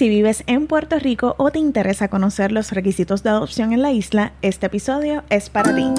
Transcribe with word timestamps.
Si 0.00 0.08
vives 0.08 0.44
en 0.46 0.66
Puerto 0.66 0.98
Rico 0.98 1.34
o 1.36 1.50
te 1.50 1.58
interesa 1.58 2.08
conocer 2.08 2.52
los 2.52 2.72
requisitos 2.72 3.22
de 3.22 3.28
adopción 3.28 3.74
en 3.74 3.82
la 3.82 3.92
isla, 3.92 4.32
este 4.40 4.64
episodio 4.64 5.24
es 5.28 5.50
para 5.50 5.74
ti. 5.74 5.92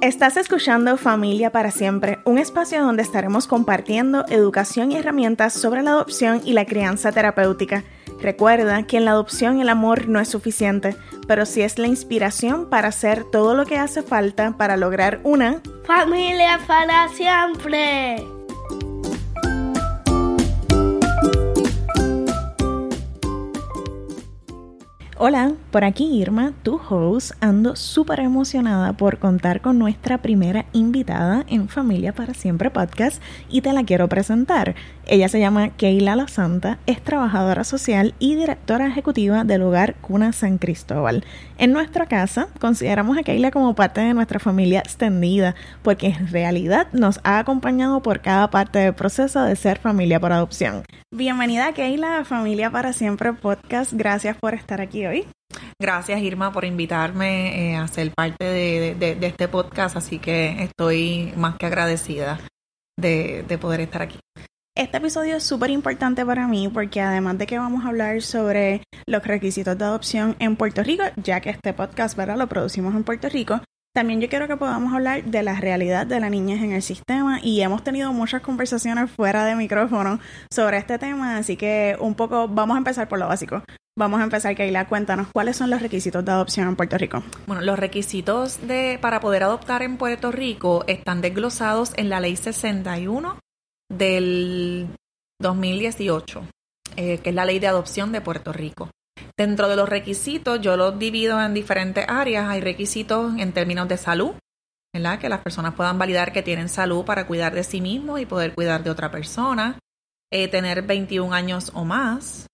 Estás 0.00 0.38
escuchando 0.38 0.96
Familia 0.96 1.52
para 1.52 1.70
Siempre, 1.70 2.20
un 2.24 2.38
espacio 2.38 2.82
donde 2.82 3.02
estaremos 3.02 3.46
compartiendo 3.46 4.24
educación 4.30 4.92
y 4.92 4.96
herramientas 4.96 5.52
sobre 5.52 5.82
la 5.82 5.90
adopción 5.90 6.40
y 6.42 6.54
la 6.54 6.64
crianza 6.64 7.12
terapéutica. 7.12 7.84
Recuerda 8.22 8.84
que 8.84 8.96
en 8.96 9.04
la 9.04 9.10
adopción 9.10 9.60
el 9.60 9.68
amor 9.68 10.08
no 10.08 10.20
es 10.20 10.30
suficiente, 10.30 10.96
pero 11.28 11.44
sí 11.44 11.60
es 11.60 11.78
la 11.78 11.86
inspiración 11.86 12.70
para 12.70 12.88
hacer 12.88 13.24
todo 13.30 13.54
lo 13.54 13.66
que 13.66 13.76
hace 13.76 14.02
falta 14.02 14.56
para 14.56 14.78
lograr 14.78 15.20
una 15.22 15.60
familia 15.84 16.58
para 16.66 17.08
siempre. 17.10 18.24
Hola, 25.16 25.52
por 25.70 25.84
aquí 25.84 26.20
Irma, 26.20 26.52
tu 26.64 26.80
host. 26.88 27.34
Ando 27.40 27.76
súper 27.76 28.18
emocionada 28.18 28.94
por 28.94 29.20
contar 29.20 29.60
con 29.60 29.78
nuestra 29.78 30.18
primera 30.18 30.66
invitada 30.72 31.44
en 31.46 31.68
Familia 31.68 32.12
para 32.12 32.34
Siempre 32.34 32.68
podcast 32.68 33.22
y 33.48 33.60
te 33.60 33.72
la 33.72 33.84
quiero 33.84 34.08
presentar. 34.08 34.74
Ella 35.06 35.28
se 35.28 35.38
llama 35.38 35.68
Keila 35.68 36.16
La 36.16 36.28
Santa, 36.28 36.78
es 36.86 37.02
trabajadora 37.02 37.62
social 37.64 38.14
y 38.18 38.36
directora 38.36 38.86
ejecutiva 38.86 39.44
del 39.44 39.60
hogar 39.62 39.96
Cuna 39.96 40.32
San 40.32 40.56
Cristóbal. 40.56 41.24
En 41.58 41.72
nuestra 41.72 42.06
casa 42.06 42.48
consideramos 42.58 43.18
a 43.18 43.22
Keila 43.22 43.50
como 43.50 43.74
parte 43.74 44.00
de 44.00 44.14
nuestra 44.14 44.40
familia 44.40 44.80
extendida 44.80 45.54
porque 45.82 46.06
en 46.06 46.28
realidad 46.28 46.88
nos 46.92 47.20
ha 47.22 47.38
acompañado 47.38 48.02
por 48.02 48.20
cada 48.20 48.48
parte 48.48 48.78
del 48.78 48.94
proceso 48.94 49.42
de 49.42 49.56
ser 49.56 49.78
familia 49.78 50.18
por 50.20 50.32
adopción. 50.32 50.84
Bienvenida 51.14 51.74
Keila 51.74 52.20
a 52.20 52.24
Familia 52.24 52.70
para 52.70 52.94
Siempre 52.94 53.34
podcast. 53.34 53.92
Gracias 53.92 54.38
por 54.38 54.54
estar 54.54 54.80
aquí 54.80 55.04
hoy. 55.04 55.26
Gracias 55.78 56.18
Irma 56.22 56.50
por 56.50 56.64
invitarme 56.64 57.72
eh, 57.72 57.76
a 57.76 57.86
ser 57.88 58.10
parte 58.14 58.44
de, 58.44 59.18
este 59.20 59.48
podcast, 59.48 59.96
así 59.96 60.18
que 60.18 60.62
estoy 60.62 61.34
más 61.36 61.56
que 61.56 61.66
agradecida 61.66 62.40
de, 62.98 63.44
de 63.46 63.58
poder 63.58 63.80
estar 63.80 64.00
aquí. 64.00 64.18
Este 64.76 64.96
episodio 64.96 65.36
es 65.36 65.44
súper 65.44 65.70
importante 65.70 66.26
para 66.26 66.48
mí 66.48 66.66
porque 66.66 67.00
además 67.00 67.38
de 67.38 67.46
que 67.46 67.60
vamos 67.60 67.84
a 67.84 67.90
hablar 67.90 68.22
sobre 68.22 68.82
los 69.06 69.24
requisitos 69.24 69.78
de 69.78 69.84
adopción 69.84 70.34
en 70.40 70.56
Puerto 70.56 70.82
Rico, 70.82 71.04
ya 71.14 71.40
que 71.40 71.50
este 71.50 71.72
podcast 71.72 72.16
¿verdad? 72.16 72.36
lo 72.36 72.48
producimos 72.48 72.92
en 72.96 73.04
Puerto 73.04 73.28
Rico, 73.28 73.60
también 73.94 74.20
yo 74.20 74.28
quiero 74.28 74.48
que 74.48 74.56
podamos 74.56 74.92
hablar 74.92 75.22
de 75.22 75.44
la 75.44 75.60
realidad 75.60 76.08
de 76.08 76.18
la 76.18 76.28
niñez 76.28 76.60
en 76.60 76.72
el 76.72 76.82
sistema 76.82 77.38
y 77.40 77.60
hemos 77.60 77.84
tenido 77.84 78.12
muchas 78.12 78.42
conversaciones 78.42 79.12
fuera 79.12 79.44
de 79.44 79.54
micrófono 79.54 80.18
sobre 80.52 80.78
este 80.78 80.98
tema, 80.98 81.36
así 81.36 81.56
que 81.56 81.96
un 82.00 82.16
poco 82.16 82.48
vamos 82.48 82.74
a 82.74 82.78
empezar 82.78 83.08
por 83.08 83.20
lo 83.20 83.28
básico. 83.28 83.62
Vamos 83.96 84.20
a 84.20 84.24
empezar, 84.24 84.56
Keila, 84.56 84.88
cuéntanos 84.88 85.28
cuáles 85.32 85.56
son 85.56 85.70
los 85.70 85.82
requisitos 85.82 86.24
de 86.24 86.32
adopción 86.32 86.66
en 86.66 86.74
Puerto 86.74 86.98
Rico. 86.98 87.22
Bueno, 87.46 87.62
los 87.62 87.78
requisitos 87.78 88.66
de 88.66 88.98
para 89.00 89.20
poder 89.20 89.44
adoptar 89.44 89.82
en 89.82 89.98
Puerto 89.98 90.32
Rico 90.32 90.82
están 90.88 91.20
desglosados 91.20 91.92
en 91.96 92.08
la 92.08 92.18
Ley 92.18 92.34
61 92.34 93.38
del 93.90 94.88
2018, 95.40 96.46
eh, 96.96 97.18
que 97.18 97.30
es 97.30 97.34
la 97.34 97.44
Ley 97.44 97.58
de 97.58 97.66
Adopción 97.66 98.12
de 98.12 98.20
Puerto 98.20 98.52
Rico. 98.52 98.90
Dentro 99.36 99.68
de 99.68 99.76
los 99.76 99.88
requisitos, 99.88 100.60
yo 100.60 100.76
los 100.76 100.98
divido 100.98 101.40
en 101.40 101.54
diferentes 101.54 102.04
áreas. 102.08 102.48
Hay 102.48 102.60
requisitos 102.60 103.34
en 103.38 103.52
términos 103.52 103.88
de 103.88 103.96
salud, 103.96 104.34
¿verdad? 104.92 105.18
Que 105.18 105.28
las 105.28 105.40
personas 105.40 105.74
puedan 105.74 105.98
validar 105.98 106.32
que 106.32 106.42
tienen 106.42 106.68
salud 106.68 107.04
para 107.04 107.26
cuidar 107.26 107.54
de 107.54 107.64
sí 107.64 107.80
mismos 107.80 108.20
y 108.20 108.26
poder 108.26 108.54
cuidar 108.54 108.84
de 108.84 108.90
otra 108.90 109.10
persona. 109.10 109.78
Eh, 110.32 110.48
tener 110.48 110.82
21 110.82 111.34
años 111.34 111.72
o 111.74 111.84
más. 111.84 112.46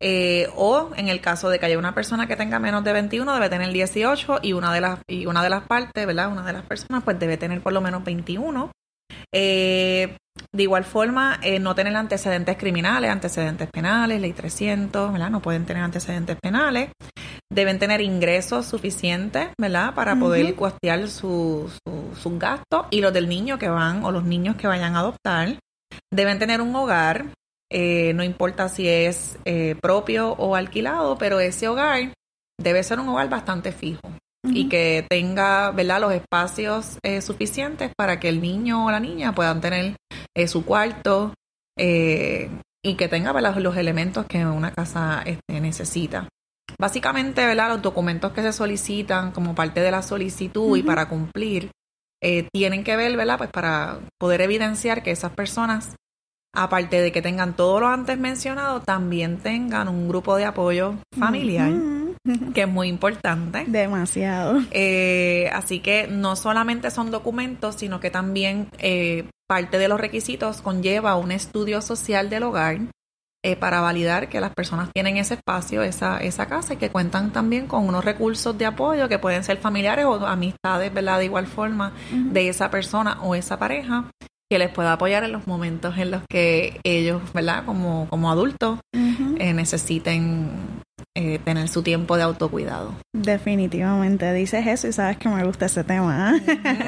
Eh, 0.00 0.48
o 0.54 0.90
en 0.96 1.08
el 1.08 1.20
caso 1.20 1.50
de 1.50 1.58
que 1.58 1.66
haya 1.66 1.78
una 1.78 1.94
persona 1.94 2.28
que 2.28 2.36
tenga 2.36 2.58
menos 2.58 2.84
de 2.84 2.92
21, 2.92 3.34
debe 3.34 3.48
tener 3.48 3.72
18 3.72 4.40
y 4.42 4.52
una 4.52 4.72
de 4.72 4.80
las, 4.80 5.00
y 5.08 5.26
una 5.26 5.42
de 5.42 5.50
las 5.50 5.66
partes, 5.66 6.06
¿verdad? 6.06 6.30
Una 6.30 6.44
de 6.44 6.52
las 6.52 6.64
personas 6.64 7.02
pues 7.02 7.18
debe 7.18 7.36
tener 7.36 7.60
por 7.62 7.72
lo 7.72 7.80
menos 7.80 8.04
21. 8.04 8.70
Eh, 9.34 10.16
de 10.52 10.62
igual 10.62 10.84
forma, 10.84 11.38
eh, 11.42 11.58
no 11.58 11.74
tener 11.74 11.94
antecedentes 11.96 12.56
criminales, 12.56 13.10
antecedentes 13.10 13.68
penales, 13.70 14.20
ley 14.20 14.32
300, 14.32 15.12
¿verdad? 15.12 15.30
No 15.30 15.42
pueden 15.42 15.66
tener 15.66 15.82
antecedentes 15.82 16.36
penales. 16.40 16.90
Deben 17.50 17.78
tener 17.78 18.00
ingresos 18.00 18.66
suficientes, 18.66 19.48
¿verdad? 19.58 19.94
Para 19.94 20.16
poder 20.16 20.54
costear 20.54 21.08
sus 21.08 21.78
su, 22.14 22.38
gastos 22.38 22.86
y 22.90 23.00
los 23.00 23.12
del 23.12 23.28
niño 23.28 23.58
que 23.58 23.68
van 23.68 24.04
o 24.04 24.10
los 24.10 24.24
niños 24.24 24.56
que 24.56 24.66
vayan 24.66 24.96
a 24.96 25.00
adoptar. 25.00 25.58
Deben 26.12 26.38
tener 26.38 26.60
un 26.60 26.74
hogar, 26.76 27.26
eh, 27.70 28.12
no 28.14 28.22
importa 28.22 28.68
si 28.68 28.88
es 28.88 29.38
eh, 29.44 29.76
propio 29.80 30.32
o 30.32 30.54
alquilado, 30.54 31.18
pero 31.18 31.40
ese 31.40 31.68
hogar 31.68 32.12
debe 32.60 32.82
ser 32.82 33.00
un 33.00 33.08
hogar 33.08 33.28
bastante 33.28 33.72
fijo 33.72 34.17
y 34.44 34.68
que 34.68 35.04
tenga, 35.08 35.70
¿verdad?, 35.70 36.00
los 36.00 36.12
espacios 36.12 36.98
eh, 37.02 37.20
suficientes 37.20 37.90
para 37.96 38.20
que 38.20 38.28
el 38.28 38.40
niño 38.40 38.86
o 38.86 38.90
la 38.90 39.00
niña 39.00 39.34
puedan 39.34 39.60
tener 39.60 39.96
eh, 40.34 40.48
su 40.48 40.64
cuarto 40.64 41.34
eh, 41.76 42.48
y 42.84 42.94
que 42.94 43.08
tenga, 43.08 43.32
¿verdad?, 43.32 43.56
los 43.56 43.76
elementos 43.76 44.26
que 44.26 44.44
una 44.46 44.72
casa 44.72 45.22
este, 45.24 45.60
necesita. 45.60 46.28
Básicamente, 46.78 47.44
¿verdad?, 47.44 47.68
los 47.70 47.82
documentos 47.82 48.32
que 48.32 48.42
se 48.42 48.52
solicitan 48.52 49.32
como 49.32 49.54
parte 49.54 49.80
de 49.80 49.90
la 49.90 50.02
solicitud 50.02 50.76
y 50.76 50.82
para 50.82 51.08
cumplir 51.08 51.70
tienen 52.52 52.82
que 52.82 52.96
ver, 52.96 53.16
¿verdad?, 53.16 53.38
pues 53.38 53.50
para 53.50 54.00
poder 54.18 54.40
evidenciar 54.40 55.02
que 55.02 55.10
esas 55.10 55.32
personas 55.32 55.96
aparte 56.54 57.00
de 57.00 57.12
que 57.12 57.22
tengan 57.22 57.54
todo 57.54 57.78
lo 57.80 57.88
antes 57.88 58.18
mencionado, 58.18 58.80
también 58.80 59.38
tengan 59.38 59.86
un 59.88 60.08
grupo 60.08 60.36
de 60.36 60.46
apoyo 60.46 60.94
familiar 61.16 61.72
que 62.54 62.62
es 62.62 62.68
muy 62.68 62.88
importante. 62.88 63.64
Demasiado. 63.66 64.60
Eh, 64.70 65.50
así 65.52 65.80
que 65.80 66.06
no 66.06 66.36
solamente 66.36 66.90
son 66.90 67.10
documentos, 67.10 67.76
sino 67.76 68.00
que 68.00 68.10
también 68.10 68.68
eh, 68.78 69.28
parte 69.46 69.78
de 69.78 69.88
los 69.88 70.00
requisitos 70.00 70.60
conlleva 70.60 71.16
un 71.16 71.32
estudio 71.32 71.80
social 71.80 72.30
del 72.30 72.44
hogar 72.44 72.78
eh, 73.44 73.56
para 73.56 73.80
validar 73.80 74.28
que 74.28 74.40
las 74.40 74.52
personas 74.52 74.90
tienen 74.92 75.16
ese 75.16 75.34
espacio, 75.34 75.82
esa, 75.82 76.18
esa 76.18 76.46
casa 76.46 76.74
y 76.74 76.76
que 76.76 76.90
cuentan 76.90 77.32
también 77.32 77.66
con 77.66 77.86
unos 77.86 78.04
recursos 78.04 78.56
de 78.58 78.66
apoyo 78.66 79.08
que 79.08 79.18
pueden 79.18 79.44
ser 79.44 79.58
familiares 79.58 80.04
o 80.04 80.26
amistades, 80.26 80.92
¿verdad? 80.92 81.18
De 81.18 81.26
igual 81.26 81.46
forma 81.46 81.92
de 82.10 82.48
esa 82.48 82.70
persona 82.70 83.22
o 83.22 83.34
esa 83.34 83.58
pareja 83.58 84.10
que 84.50 84.58
les 84.58 84.70
pueda 84.70 84.94
apoyar 84.94 85.24
en 85.24 85.32
los 85.32 85.46
momentos 85.46 85.96
en 85.98 86.10
los 86.10 86.22
que 86.28 86.80
ellos, 86.82 87.22
¿verdad? 87.32 87.64
Como, 87.64 88.08
como 88.08 88.30
adultos 88.30 88.80
necesiten 89.38 90.77
eh, 91.20 91.40
tener 91.40 91.66
su 91.66 91.82
tiempo 91.82 92.16
de 92.16 92.22
autocuidado. 92.22 92.94
Definitivamente, 93.12 94.32
dices 94.32 94.64
eso 94.68 94.86
y 94.86 94.92
sabes 94.92 95.16
que 95.16 95.28
me 95.28 95.42
gusta 95.42 95.66
ese 95.66 95.82
tema. 95.82 96.40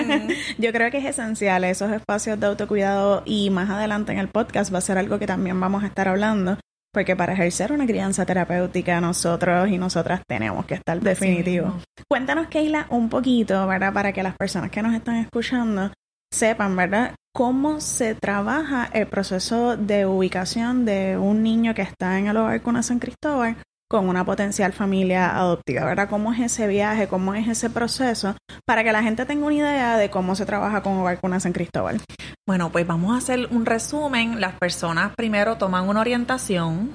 Yo 0.59 0.71
creo 0.71 0.89
que 0.93 0.99
es 0.99 1.05
esencial 1.05 1.65
esos 1.65 1.91
espacios 1.91 2.39
de 2.39 2.47
autocuidado 2.47 3.25
y 3.27 3.51
más 3.51 3.69
adelante 3.69 4.13
en 4.13 4.21
el 4.21 4.29
podcast 4.29 4.73
va 4.73 4.79
a 4.79 4.83
ser 4.83 4.99
algo 4.99 5.19
que 5.19 5.27
también 5.27 5.59
vamos 5.59 5.83
a 5.83 5.89
estar 5.89 6.07
hablando. 6.07 6.59
Porque 6.93 7.17
para 7.17 7.33
ejercer 7.33 7.73
una 7.73 7.87
crianza 7.87 8.25
terapéutica 8.25 9.01
nosotros 9.01 9.69
y 9.69 9.79
nosotras 9.79 10.23
tenemos 10.29 10.65
que 10.65 10.75
estar 10.75 11.01
definitivo. 11.01 11.81
Cuéntanos, 12.09 12.47
Keila, 12.47 12.87
un 12.91 13.09
poquito, 13.09 13.67
¿verdad? 13.67 13.93
Para 13.93 14.13
que 14.13 14.23
las 14.23 14.37
personas 14.37 14.71
que 14.71 14.81
nos 14.81 14.95
están 14.95 15.17
escuchando 15.17 15.91
sepan, 16.33 16.77
¿verdad? 16.77 17.17
Cómo 17.35 17.81
se 17.81 18.15
trabaja 18.15 18.89
el 18.93 19.09
proceso 19.09 19.77
de 19.77 20.07
ubicación 20.07 20.85
de 20.85 21.17
un 21.17 21.43
niño 21.43 21.75
que 21.75 21.83
está 21.83 22.17
en 22.17 22.29
el 22.29 22.37
hogar 22.37 22.63
con 22.63 22.81
San 22.85 23.01
Cristóbal 23.01 23.57
con 23.91 24.09
una 24.09 24.25
potencial 24.25 24.73
familia 24.73 25.37
adoptiva, 25.37 25.85
¿verdad? 25.85 26.09
¿Cómo 26.09 26.33
es 26.33 26.39
ese 26.39 26.69
viaje? 26.69 27.09
¿Cómo 27.09 27.35
es 27.35 27.49
ese 27.49 27.71
proceso? 27.71 28.37
Para 28.65 28.85
que 28.85 28.93
la 28.93 29.03
gente 29.03 29.27
tenga 29.27 29.45
una 29.45 29.55
idea 29.57 29.97
de 29.97 30.11
cómo 30.11 30.37
se 30.37 30.47
trabaja 30.47 30.81
con 30.81 30.97
Hogar 30.99 31.19
Cuna 31.19 31.41
San 31.41 31.53
Cristóbal. 31.53 32.01
Bueno, 32.47 32.71
pues 32.71 32.87
vamos 32.87 33.13
a 33.13 33.19
hacer 33.19 33.49
un 33.51 33.67
resumen. 33.67 34.41
Las 34.41 34.55
personas 34.55 35.13
primero 35.17 35.57
toman 35.57 35.89
una 35.89 36.03
orientación, 36.03 36.95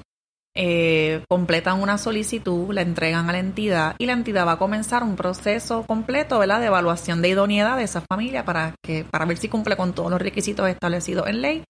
eh, 0.54 1.22
completan 1.28 1.82
una 1.82 1.98
solicitud, 1.98 2.72
la 2.72 2.80
entregan 2.80 3.28
a 3.28 3.32
la 3.32 3.40
entidad 3.40 3.94
y 3.98 4.06
la 4.06 4.14
entidad 4.14 4.46
va 4.46 4.52
a 4.52 4.58
comenzar 4.58 5.02
un 5.02 5.16
proceso 5.16 5.84
completo, 5.86 6.38
¿verdad? 6.38 6.60
De 6.60 6.66
evaluación 6.66 7.20
de 7.20 7.28
idoneidad 7.28 7.76
de 7.76 7.82
esa 7.82 8.00
familia 8.00 8.46
para, 8.46 8.74
que, 8.82 9.04
para 9.04 9.26
ver 9.26 9.36
si 9.36 9.48
cumple 9.48 9.76
con 9.76 9.92
todos 9.92 10.10
los 10.10 10.22
requisitos 10.22 10.66
establecidos 10.66 11.28
en 11.28 11.42
ley 11.42 11.64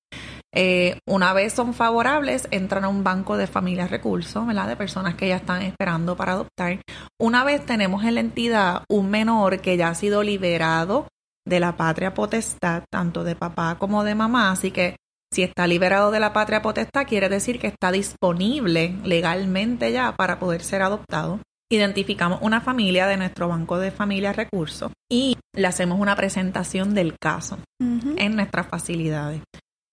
eh, 0.58 0.98
una 1.06 1.34
vez 1.34 1.52
son 1.52 1.74
favorables, 1.74 2.48
entran 2.50 2.84
a 2.84 2.88
un 2.88 3.04
banco 3.04 3.36
de 3.36 3.46
familias 3.46 3.90
recursos, 3.90 4.46
¿verdad? 4.46 4.66
De 4.66 4.76
personas 4.76 5.14
que 5.14 5.28
ya 5.28 5.36
están 5.36 5.60
esperando 5.60 6.16
para 6.16 6.32
adoptar. 6.32 6.80
Una 7.20 7.44
vez 7.44 7.66
tenemos 7.66 8.04
en 8.04 8.14
la 8.14 8.20
entidad 8.20 8.82
un 8.88 9.10
menor 9.10 9.60
que 9.60 9.76
ya 9.76 9.90
ha 9.90 9.94
sido 9.94 10.22
liberado 10.22 11.08
de 11.46 11.60
la 11.60 11.76
patria 11.76 12.14
potestad, 12.14 12.84
tanto 12.90 13.22
de 13.22 13.36
papá 13.36 13.76
como 13.78 14.02
de 14.02 14.14
mamá, 14.14 14.50
así 14.50 14.70
que 14.70 14.96
si 15.30 15.42
está 15.42 15.66
liberado 15.66 16.10
de 16.10 16.20
la 16.20 16.32
patria 16.32 16.62
potestad, 16.62 17.06
quiere 17.06 17.28
decir 17.28 17.60
que 17.60 17.66
está 17.66 17.92
disponible 17.92 18.96
legalmente 19.04 19.92
ya 19.92 20.16
para 20.16 20.38
poder 20.38 20.62
ser 20.62 20.80
adoptado. 20.80 21.38
Identificamos 21.70 22.38
una 22.40 22.62
familia 22.62 23.06
de 23.06 23.18
nuestro 23.18 23.48
banco 23.48 23.76
de 23.78 23.90
familias 23.90 24.36
recursos 24.36 24.90
y 25.12 25.36
le 25.54 25.66
hacemos 25.66 26.00
una 26.00 26.16
presentación 26.16 26.94
del 26.94 27.18
caso 27.18 27.58
en 27.78 28.36
nuestras 28.36 28.68
facilidades. 28.68 29.42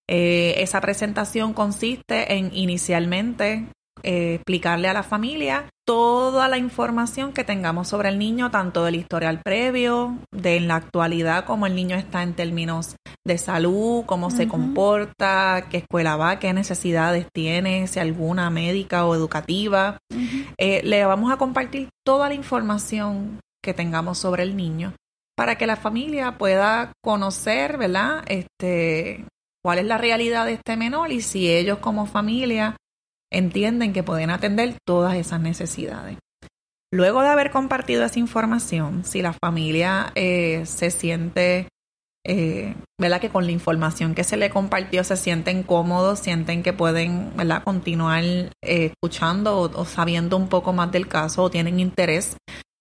Eh, 0.10 0.56
esa 0.58 0.82
presentación 0.82 1.54
consiste 1.54 2.34
en 2.34 2.54
inicialmente 2.54 3.68
eh, 4.02 4.36
explicarle 4.36 4.90
a 4.90 4.94
la 4.94 5.04
familia 5.04 5.70
toda 5.86 6.50
la 6.50 6.58
información 6.58 7.32
que 7.32 7.44
tengamos 7.44 7.88
sobre 7.88 8.10
el 8.10 8.20
niño, 8.20 8.52
tanto 8.52 8.84
del 8.84 8.96
historial 8.96 9.42
previo, 9.42 10.18
de 10.32 10.58
en 10.58 10.68
la 10.68 10.76
actualidad, 10.76 11.46
cómo 11.46 11.68
el 11.68 11.76
niño 11.76 11.96
está 11.96 12.24
en 12.24 12.34
términos 12.34 12.96
de 13.26 13.38
salud, 13.38 14.04
cómo 14.06 14.30
se 14.30 14.48
comporta, 14.48 15.68
qué 15.70 15.78
escuela 15.78 16.18
va, 16.18 16.40
qué 16.40 16.52
necesidades 16.54 17.28
tiene, 17.34 17.88
si 17.88 18.00
alguna 18.00 18.50
médica 18.50 19.06
o 19.06 19.16
educativa. 19.16 19.98
Eh, 20.58 20.82
le 20.84 21.06
vamos 21.06 21.32
a 21.32 21.38
compartir 21.38 21.88
toda 22.06 22.28
la 22.28 22.36
información 22.36 23.40
que 23.64 23.74
tengamos 23.74 24.18
sobre 24.18 24.44
el 24.44 24.58
niño 24.58 24.94
para 25.36 25.58
que 25.58 25.66
la 25.66 25.78
familia 25.78 26.38
pueda 26.38 26.92
conocer, 27.02 27.78
¿verdad? 27.78 28.24
Este, 28.28 29.26
cuál 29.64 29.80
es 29.80 29.86
la 29.86 29.98
realidad 29.98 30.46
de 30.46 30.54
este 30.54 30.76
menor 30.76 31.12
y 31.12 31.22
si 31.22 31.50
ellos 31.50 31.80
como 31.80 32.06
familia 32.06 32.76
entienden 33.32 33.94
que 33.94 34.04
pueden 34.04 34.30
atender 34.30 34.76
todas 34.86 35.16
esas 35.16 35.40
necesidades. 35.40 36.18
Luego 36.92 37.22
de 37.22 37.30
haber 37.30 37.50
compartido 37.50 38.04
esa 38.04 38.20
información, 38.20 39.04
si 39.04 39.24
la 39.24 39.34
familia 39.34 40.12
eh, 40.14 40.64
se 40.68 40.92
siente, 40.92 41.68
eh, 42.24 42.76
¿verdad? 43.00 43.20
Que 43.20 43.30
con 43.30 43.46
la 43.46 43.52
información 43.52 44.14
que 44.14 44.24
se 44.24 44.38
le 44.38 44.52
compartió 44.52 45.04
se 45.04 45.18
sienten 45.18 45.64
cómodos, 45.64 46.20
sienten 46.20 46.62
que 46.62 46.72
pueden, 46.72 47.36
¿verdad? 47.36 47.64
Continuar 47.64 48.24
eh, 48.24 48.52
escuchando 48.62 49.60
o, 49.60 49.86
sabiendo 49.86 50.38
un 50.38 50.50
poco 50.50 50.72
más 50.72 50.92
del 50.92 51.08
caso 51.08 51.44
o 51.44 51.50
tienen 51.50 51.80
interés 51.80 52.38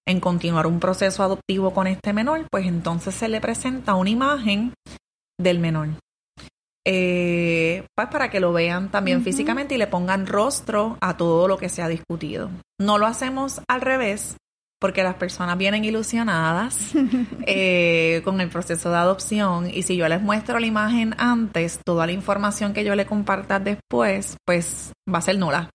en 0.07 0.21
continuar 0.21 0.67
un 0.67 0.81
proceso 0.81 1.23
adoptivo 1.23 1.73
con 1.73 1.87
este 1.87 2.13
menor, 2.13 2.47
pues 2.51 2.67
entonces 2.67 3.15
se 3.15 3.29
le 3.29 3.41
presenta 3.41 3.95
una 3.95 4.11
imagen 4.11 4.75
del 5.41 5.59
menor 5.59 5.89
eh, 6.85 7.85
pues 7.95 8.09
para 8.09 8.31
que 8.31 8.41
lo 8.41 8.53
vean 8.53 8.91
también 8.91 9.23
físicamente 9.23 9.75
y 9.75 9.79
le 9.79 9.87
pongan 9.87 10.27
rostro 10.27 10.99
a 11.01 11.17
todo 11.17 11.49
lo 11.49 11.59
que 11.59 11.69
se 11.69 11.83
ha 11.83 11.89
discutido. 11.89 12.51
No 12.81 12.99
lo 12.99 13.07
hacemos 13.07 13.61
al 13.69 13.81
revés, 13.81 14.37
porque 14.83 15.05
las 15.05 15.15
personas 15.15 15.57
vienen 15.57 15.85
ilusionadas 15.85 16.93
eh, 17.47 18.21
con 18.25 18.41
el 18.41 18.49
proceso 18.49 18.91
de 18.91 18.97
adopción 18.97 19.71
y 19.73 19.85
si 19.85 19.97
yo 19.97 20.09
les 20.09 20.21
muestro 20.21 20.59
la 20.59 20.67
imagen 20.67 21.15
antes, 21.19 21.79
toda 21.85 22.05
la 22.05 22.13
información 22.13 22.73
que 22.73 22.85
yo 22.85 22.97
le 22.97 23.07
comparta 23.07 23.61
después, 23.61 24.37
pues 24.45 24.93
va 25.09 25.19
a 25.19 25.23
ser 25.23 25.39
nula. 25.39 25.71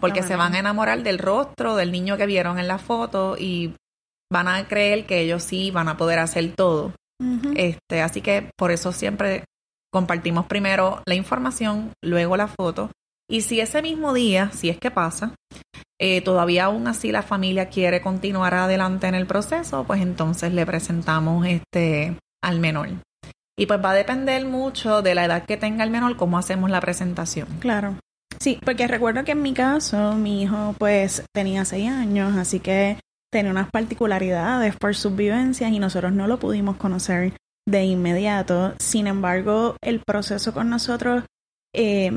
Porque 0.00 0.22
se 0.22 0.36
van 0.36 0.54
a 0.54 0.58
enamorar 0.58 1.02
del 1.02 1.18
rostro 1.18 1.76
del 1.76 1.92
niño 1.92 2.18
que 2.18 2.26
vieron 2.26 2.58
en 2.58 2.68
la 2.68 2.76
foto 2.76 3.36
y 3.38 3.74
van 4.30 4.48
a 4.48 4.68
creer 4.68 5.06
que 5.06 5.20
ellos 5.20 5.42
sí 5.44 5.70
van 5.70 5.88
a 5.88 5.96
poder 5.96 6.18
hacer 6.18 6.52
todo. 6.54 6.92
Este, 7.54 8.02
así 8.02 8.20
que 8.20 8.50
por 8.58 8.72
eso 8.72 8.92
siempre 8.92 9.44
compartimos 9.92 10.46
primero 10.46 11.02
la 11.06 11.14
información, 11.14 11.92
luego 12.02 12.36
la 12.36 12.48
foto. 12.48 12.90
Y 13.28 13.42
si 13.42 13.60
ese 13.60 13.82
mismo 13.82 14.12
día, 14.12 14.50
si 14.52 14.68
es 14.68 14.78
que 14.78 14.90
pasa, 14.90 15.34
eh, 16.00 16.20
todavía 16.20 16.64
aún 16.64 16.88
así 16.88 17.12
la 17.12 17.22
familia 17.22 17.68
quiere 17.68 18.00
continuar 18.00 18.54
adelante 18.54 19.06
en 19.06 19.14
el 19.14 19.26
proceso, 19.26 19.84
pues 19.84 20.00
entonces 20.00 20.52
le 20.52 20.66
presentamos 20.66 21.46
este 21.46 22.16
al 22.42 22.58
menor. 22.58 22.88
Y 23.56 23.66
pues 23.66 23.84
va 23.84 23.90
a 23.90 23.94
depender 23.94 24.44
mucho 24.46 25.02
de 25.02 25.14
la 25.14 25.26
edad 25.26 25.44
que 25.44 25.56
tenga 25.56 25.84
el 25.84 25.90
menor 25.90 26.16
cómo 26.16 26.38
hacemos 26.38 26.70
la 26.70 26.80
presentación. 26.80 27.46
Claro. 27.60 27.96
Sí, 28.40 28.58
porque 28.64 28.88
recuerdo 28.88 29.24
que 29.24 29.32
en 29.32 29.42
mi 29.42 29.52
caso 29.52 30.14
mi 30.14 30.42
hijo 30.42 30.74
pues 30.78 31.24
tenía 31.32 31.64
seis 31.64 31.90
años, 31.90 32.36
así 32.36 32.60
que 32.60 32.98
tenía 33.30 33.50
unas 33.50 33.70
particularidades 33.70 34.74
por 34.76 34.94
sus 34.94 35.14
vivencias 35.14 35.70
y 35.70 35.78
nosotros 35.78 36.12
no 36.12 36.26
lo 36.26 36.38
pudimos 36.38 36.76
conocer 36.76 37.34
de 37.66 37.84
inmediato. 37.84 38.74
Sin 38.78 39.06
embargo, 39.06 39.76
el 39.82 40.00
proceso 40.00 40.52
con 40.52 40.70
nosotros 40.70 41.24
eh, 41.74 42.12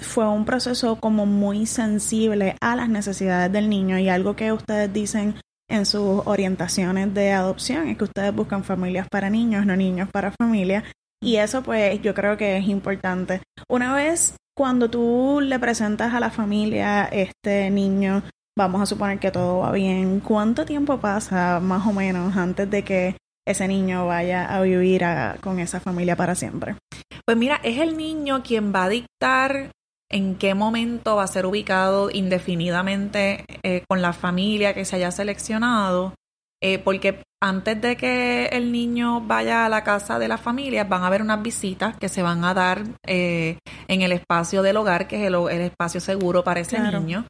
fue 0.00 0.28
un 0.28 0.44
proceso 0.44 0.96
como 0.96 1.26
muy 1.26 1.66
sensible 1.66 2.56
a 2.60 2.76
las 2.76 2.88
necesidades 2.88 3.52
del 3.52 3.68
niño 3.68 3.98
y 3.98 4.08
algo 4.08 4.36
que 4.36 4.52
ustedes 4.52 4.92
dicen 4.92 5.36
en 5.68 5.86
sus 5.86 6.22
orientaciones 6.26 7.12
de 7.12 7.32
adopción 7.32 7.88
es 7.88 7.98
que 7.98 8.04
ustedes 8.04 8.34
buscan 8.34 8.62
familias 8.62 9.08
para 9.08 9.30
niños, 9.30 9.66
no 9.66 9.76
niños 9.76 10.08
para 10.12 10.32
familias. 10.32 10.84
Y 11.20 11.36
eso 11.36 11.62
pues 11.62 12.00
yo 12.02 12.14
creo 12.14 12.36
que 12.36 12.58
es 12.58 12.68
importante. 12.68 13.40
Una 13.68 13.94
vez 13.94 14.36
cuando 14.56 14.88
tú 14.88 15.40
le 15.42 15.58
presentas 15.58 16.14
a 16.14 16.20
la 16.20 16.30
familia 16.30 17.04
este 17.04 17.70
niño, 17.70 18.22
vamos 18.56 18.80
a 18.80 18.86
suponer 18.86 19.18
que 19.18 19.30
todo 19.30 19.58
va 19.58 19.72
bien, 19.72 20.20
¿cuánto 20.20 20.64
tiempo 20.64 20.98
pasa 20.98 21.60
más 21.60 21.86
o 21.86 21.92
menos 21.92 22.36
antes 22.36 22.70
de 22.70 22.82
que 22.82 23.16
ese 23.46 23.68
niño 23.68 24.06
vaya 24.06 24.44
a 24.44 24.60
vivir 24.60 25.02
con 25.40 25.60
esa 25.60 25.80
familia 25.80 26.16
para 26.16 26.34
siempre. 26.34 26.76
Pues 27.24 27.36
mira, 27.36 27.60
es 27.62 27.78
el 27.78 27.96
niño 27.96 28.42
quien 28.42 28.72
va 28.74 28.84
a 28.84 28.88
dictar 28.88 29.70
en 30.10 30.36
qué 30.36 30.54
momento 30.54 31.16
va 31.16 31.24
a 31.24 31.28
ser 31.28 31.46
ubicado 31.46 32.10
indefinidamente 32.12 33.44
eh, 33.62 33.82
con 33.88 34.02
la 34.02 34.12
familia 34.12 34.74
que 34.74 34.84
se 34.84 34.96
haya 34.96 35.10
seleccionado, 35.10 36.14
eh, 36.62 36.78
porque 36.78 37.22
antes 37.42 37.80
de 37.80 37.96
que 37.96 38.46
el 38.46 38.72
niño 38.72 39.20
vaya 39.20 39.66
a 39.66 39.68
la 39.68 39.84
casa 39.84 40.18
de 40.18 40.28
la 40.28 40.38
familia, 40.38 40.84
van 40.84 41.02
a 41.02 41.08
haber 41.08 41.22
unas 41.22 41.42
visitas 41.42 41.96
que 41.96 42.08
se 42.08 42.22
van 42.22 42.44
a 42.44 42.54
dar 42.54 42.84
eh, 43.04 43.58
en 43.88 44.02
el 44.02 44.12
espacio 44.12 44.62
del 44.62 44.76
hogar, 44.76 45.06
que 45.06 45.22
es 45.22 45.26
el, 45.26 45.60
espacio 45.60 46.00
seguro 46.00 46.44
para 46.44 46.60
ese 46.60 46.78
niño. 46.78 47.26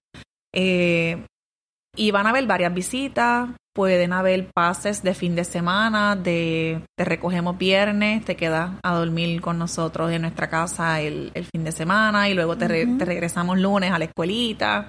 y 0.54 2.10
van 2.10 2.26
a 2.26 2.30
haber 2.30 2.46
varias 2.46 2.74
visitas, 2.74 3.48
Pueden 3.76 4.14
haber 4.14 4.48
pases 4.54 5.02
de 5.02 5.12
fin 5.12 5.36
de 5.36 5.44
semana, 5.44 6.16
de 6.16 6.80
te 6.96 7.04
recogemos 7.04 7.58
viernes, 7.58 8.24
te 8.24 8.34
quedas 8.34 8.70
a 8.82 8.94
dormir 8.94 9.42
con 9.42 9.58
nosotros 9.58 10.10
en 10.12 10.22
nuestra 10.22 10.48
casa 10.48 11.02
el, 11.02 11.30
fin 11.52 11.62
de 11.62 11.72
semana 11.72 12.30
y 12.30 12.34
luego 12.34 12.56
te, 12.56 12.68
regresamos 12.68 13.58
lunes 13.58 13.92
a 13.92 13.98
la 13.98 14.06
escuelita. 14.06 14.88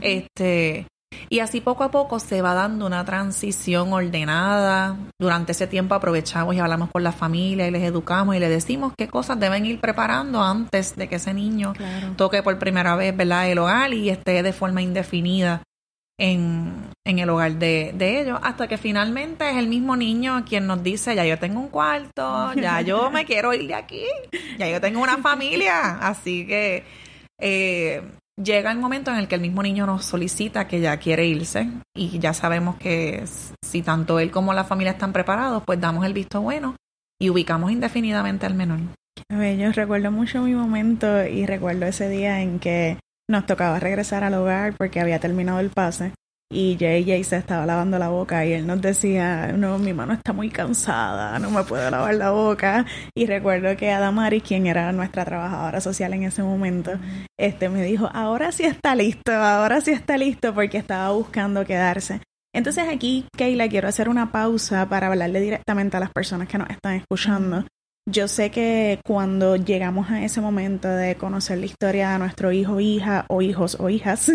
Este, 0.00 0.86
y 1.28 1.40
así 1.40 1.60
poco 1.60 1.84
a 1.84 1.90
poco 1.90 2.18
se 2.20 2.40
va 2.40 2.54
dando 2.54 2.86
una 2.86 3.04
transición 3.04 3.92
ordenada. 3.92 4.96
Durante 5.20 5.52
ese 5.52 5.66
tiempo 5.66 5.94
aprovechamos 5.94 6.54
y 6.54 6.58
hablamos 6.58 6.88
con 6.90 7.04
la 7.04 7.12
familia 7.12 7.68
y 7.68 7.70
les 7.70 7.82
educamos 7.82 8.34
y 8.34 8.38
les 8.38 8.48
decimos 8.48 8.94
qué 8.96 9.08
cosas 9.08 9.38
deben 9.38 9.66
ir 9.66 9.78
preparando 9.78 10.42
antes 10.42 10.96
de 10.96 11.06
que 11.06 11.16
ese 11.16 11.34
niño 11.34 11.74
toque 12.16 12.42
por 12.42 12.58
primera 12.58 12.96
vez 12.96 13.14
¿verdad? 13.14 13.50
el 13.50 13.58
hogar 13.58 13.92
y 13.92 14.08
esté 14.08 14.42
de 14.42 14.54
forma 14.54 14.80
indefinida 14.80 15.62
en, 16.22 16.88
en 17.04 17.18
el 17.18 17.28
hogar 17.30 17.54
de, 17.54 17.90
de, 17.94 18.20
ellos, 18.20 18.38
hasta 18.44 18.68
que 18.68 18.78
finalmente 18.78 19.50
es 19.50 19.56
el 19.56 19.66
mismo 19.66 19.96
niño 19.96 20.44
quien 20.48 20.68
nos 20.68 20.80
dice, 20.80 21.16
ya 21.16 21.26
yo 21.26 21.36
tengo 21.36 21.58
un 21.58 21.68
cuarto, 21.68 22.52
ya 22.54 22.80
yo 22.80 23.10
me 23.10 23.24
quiero 23.26 23.52
ir 23.52 23.66
de 23.66 23.74
aquí, 23.74 24.04
ya 24.56 24.68
yo 24.68 24.80
tengo 24.80 25.02
una 25.02 25.18
familia, 25.18 25.98
así 25.98 26.46
que 26.46 26.84
eh, 27.40 28.02
llega 28.40 28.70
el 28.70 28.78
momento 28.78 29.10
en 29.10 29.16
el 29.16 29.26
que 29.26 29.34
el 29.34 29.40
mismo 29.40 29.64
niño 29.64 29.84
nos 29.84 30.04
solicita 30.04 30.68
que 30.68 30.80
ya 30.80 30.96
quiere 30.98 31.26
irse 31.26 31.68
y 31.92 32.20
ya 32.20 32.32
sabemos 32.34 32.76
que 32.76 33.24
si 33.60 33.82
tanto 33.82 34.20
él 34.20 34.30
como 34.30 34.54
la 34.54 34.62
familia 34.62 34.92
están 34.92 35.12
preparados, 35.12 35.64
pues 35.66 35.80
damos 35.80 36.06
el 36.06 36.12
visto 36.12 36.40
bueno 36.40 36.76
y 37.20 37.30
ubicamos 37.30 37.72
indefinidamente 37.72 38.46
al 38.46 38.54
menor. 38.54 38.78
Yo 39.28 39.72
recuerdo 39.72 40.12
mucho 40.12 40.40
mi 40.42 40.54
momento 40.54 41.26
y 41.26 41.46
recuerdo 41.46 41.86
ese 41.86 42.08
día 42.08 42.42
en 42.42 42.60
que 42.60 42.98
nos 43.28 43.46
tocaba 43.46 43.78
regresar 43.80 44.24
al 44.24 44.34
hogar 44.34 44.74
porque 44.76 45.00
había 45.00 45.18
terminado 45.18 45.60
el 45.60 45.70
pase 45.70 46.12
y 46.52 46.76
JJ 46.76 47.24
se 47.24 47.36
estaba 47.38 47.64
lavando 47.64 47.98
la 47.98 48.10
boca 48.10 48.44
y 48.44 48.52
él 48.52 48.66
nos 48.66 48.80
decía, 48.80 49.52
no, 49.52 49.78
mi 49.78 49.94
mano 49.94 50.12
está 50.12 50.32
muy 50.34 50.50
cansada, 50.50 51.38
no 51.38 51.50
me 51.50 51.64
puedo 51.64 51.90
lavar 51.90 52.14
la 52.14 52.30
boca. 52.30 52.84
Y 53.16 53.26
recuerdo 53.26 53.74
que 53.76 53.90
Adamari, 53.90 54.42
quien 54.42 54.66
era 54.66 54.92
nuestra 54.92 55.24
trabajadora 55.24 55.80
social 55.80 56.12
en 56.12 56.24
ese 56.24 56.42
momento, 56.42 56.92
este 57.38 57.70
me 57.70 57.82
dijo, 57.82 58.10
ahora 58.12 58.52
sí 58.52 58.64
está 58.64 58.94
listo, 58.94 59.32
ahora 59.32 59.80
sí 59.80 59.92
está 59.92 60.18
listo 60.18 60.54
porque 60.54 60.76
estaba 60.76 61.10
buscando 61.12 61.64
quedarse. 61.64 62.20
Entonces 62.54 62.84
aquí, 62.86 63.24
Keila, 63.34 63.68
quiero 63.68 63.88
hacer 63.88 64.10
una 64.10 64.30
pausa 64.30 64.86
para 64.86 65.06
hablarle 65.06 65.40
directamente 65.40 65.96
a 65.96 66.00
las 66.00 66.12
personas 66.12 66.48
que 66.48 66.58
nos 66.58 66.68
están 66.68 66.96
escuchando 66.96 67.64
yo 68.06 68.28
sé 68.28 68.50
que 68.50 69.00
cuando 69.04 69.56
llegamos 69.56 70.10
a 70.10 70.24
ese 70.24 70.40
momento 70.40 70.88
de 70.88 71.16
conocer 71.16 71.58
la 71.58 71.66
historia 71.66 72.12
de 72.12 72.18
nuestro 72.18 72.52
hijo, 72.52 72.80
hija 72.80 73.26
o 73.28 73.42
hijos 73.42 73.76
o 73.78 73.88
hijas, 73.88 74.30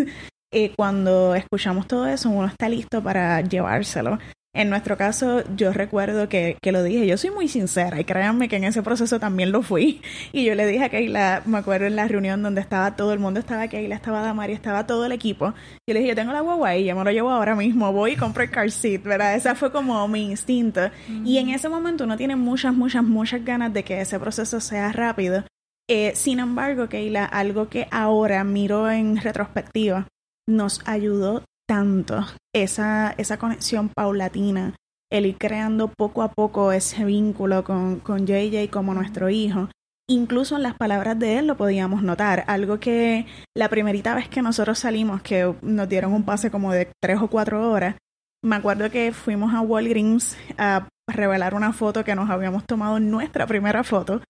eh, 0.54 0.74
cuando 0.78 1.36
escuchamos 1.36 1.88
todo 1.88 2.08
eso, 2.08 2.30
uno 2.30 2.48
está 2.48 2.70
listo 2.70 3.04
para 3.04 3.42
llevárselo. 3.42 4.18
En 4.58 4.72
nuestro 4.72 4.98
caso, 4.98 5.44
yo 5.56 5.72
recuerdo 5.72 6.30
que, 6.30 6.58
que, 6.64 6.72
lo 6.72 6.82
dije, 6.82 7.06
yo 7.06 7.16
soy 7.16 7.30
muy 7.30 7.48
sincera 7.48 8.02
y 8.02 8.06
créanme 8.06 8.50
que 8.50 8.56
en 8.56 8.64
ese 8.64 8.82
proceso 8.82 9.20
también 9.20 9.52
lo 9.52 9.62
fui. 9.62 10.02
Y 10.34 10.46
yo 10.46 10.56
le 10.56 10.66
dije 10.66 10.86
a 10.86 10.90
Keila, 10.90 11.44
me 11.46 11.60
acuerdo 11.60 11.86
en 11.86 11.96
la 11.96 12.08
reunión 12.08 12.42
donde 12.42 12.62
estaba 12.62 12.96
todo 12.96 13.14
el 13.14 13.20
mundo, 13.20 13.40
estaba 13.40 13.68
Keila, 13.68 13.94
estaba 13.94 14.22
Damari, 14.22 14.54
estaba 14.54 14.88
todo 14.88 15.06
el 15.06 15.12
equipo. 15.12 15.54
Yo 15.88 15.94
le 15.94 16.00
dije, 16.00 16.10
yo 16.10 16.16
tengo 16.16 16.34
la 16.34 16.42
guagua 16.42 16.76
y 16.76 16.86
ya 16.86 16.96
me 16.96 17.04
lo 17.04 17.12
llevo 17.12 17.30
ahora 17.30 17.54
mismo, 17.54 17.94
voy 17.94 18.14
y 18.14 18.16
compro 18.16 18.42
el 18.42 18.50
car 18.50 18.72
seat, 18.72 19.04
¿verdad? 19.04 19.36
Esa 19.36 19.54
fue 19.54 19.72
como 19.72 20.08
mi 20.08 20.26
instinto. 20.26 20.90
Y 21.24 21.38
en 21.38 21.50
ese 21.50 21.70
momento 21.70 22.06
uno 22.06 22.18
tiene 22.18 22.36
muchas, 22.36 22.74
muchas, 22.74 23.04
muchas 23.04 23.46
ganas 23.46 23.72
de 23.72 23.84
que 23.84 24.02
ese 24.02 24.20
proceso 24.20 24.60
sea 24.60 24.92
rápido. 24.92 25.44
Eh, 25.88 26.14
sin 26.16 26.40
embargo, 26.40 26.90
Keila, 26.90 27.26
algo 27.26 27.70
que 27.70 27.88
ahora 27.92 28.44
miro 28.44 28.90
en 28.90 29.18
retrospectiva, 29.18 30.08
nos 30.48 30.82
ayudó 30.88 31.44
tanto 31.68 32.26
esa, 32.56 33.14
esa 33.18 33.38
conexión 33.38 33.90
paulatina, 33.90 34.76
el 35.12 35.26
ir 35.26 35.38
creando 35.38 35.90
poco 35.90 36.24
a 36.24 36.32
poco 36.32 36.72
ese 36.72 37.06
vínculo 37.06 37.64
con, 37.64 38.00
con 38.00 38.26
JJ 38.26 38.70
como 38.70 38.94
nuestro 38.94 39.30
hijo, 39.30 39.70
incluso 40.10 40.56
en 40.56 40.64
las 40.64 40.76
palabras 40.76 41.20
de 41.20 41.40
él 41.40 41.48
lo 41.48 41.58
podíamos 41.58 42.04
notar. 42.04 42.44
Algo 42.48 42.80
que 42.80 43.26
la 43.56 43.70
primerita 43.70 44.16
vez 44.16 44.30
que 44.30 44.42
nosotros 44.42 44.80
salimos, 44.80 45.22
que 45.22 45.54
nos 45.62 45.90
dieron 45.90 46.14
un 46.14 46.24
pase 46.24 46.50
como 46.50 46.72
de 46.72 46.90
tres 47.02 47.22
o 47.22 47.28
cuatro 47.28 47.72
horas, 47.72 47.96
me 48.44 48.56
acuerdo 48.56 48.90
que 48.90 49.12
fuimos 49.12 49.54
a 49.54 49.62
Walgreens 49.62 50.38
a 50.58 50.88
revelar 51.10 51.54
una 51.54 51.74
foto 51.74 52.04
que 52.04 52.16
nos 52.16 52.30
habíamos 52.30 52.66
tomado, 52.66 53.00
nuestra 53.00 53.48
primera 53.48 53.84
foto, 53.84 54.22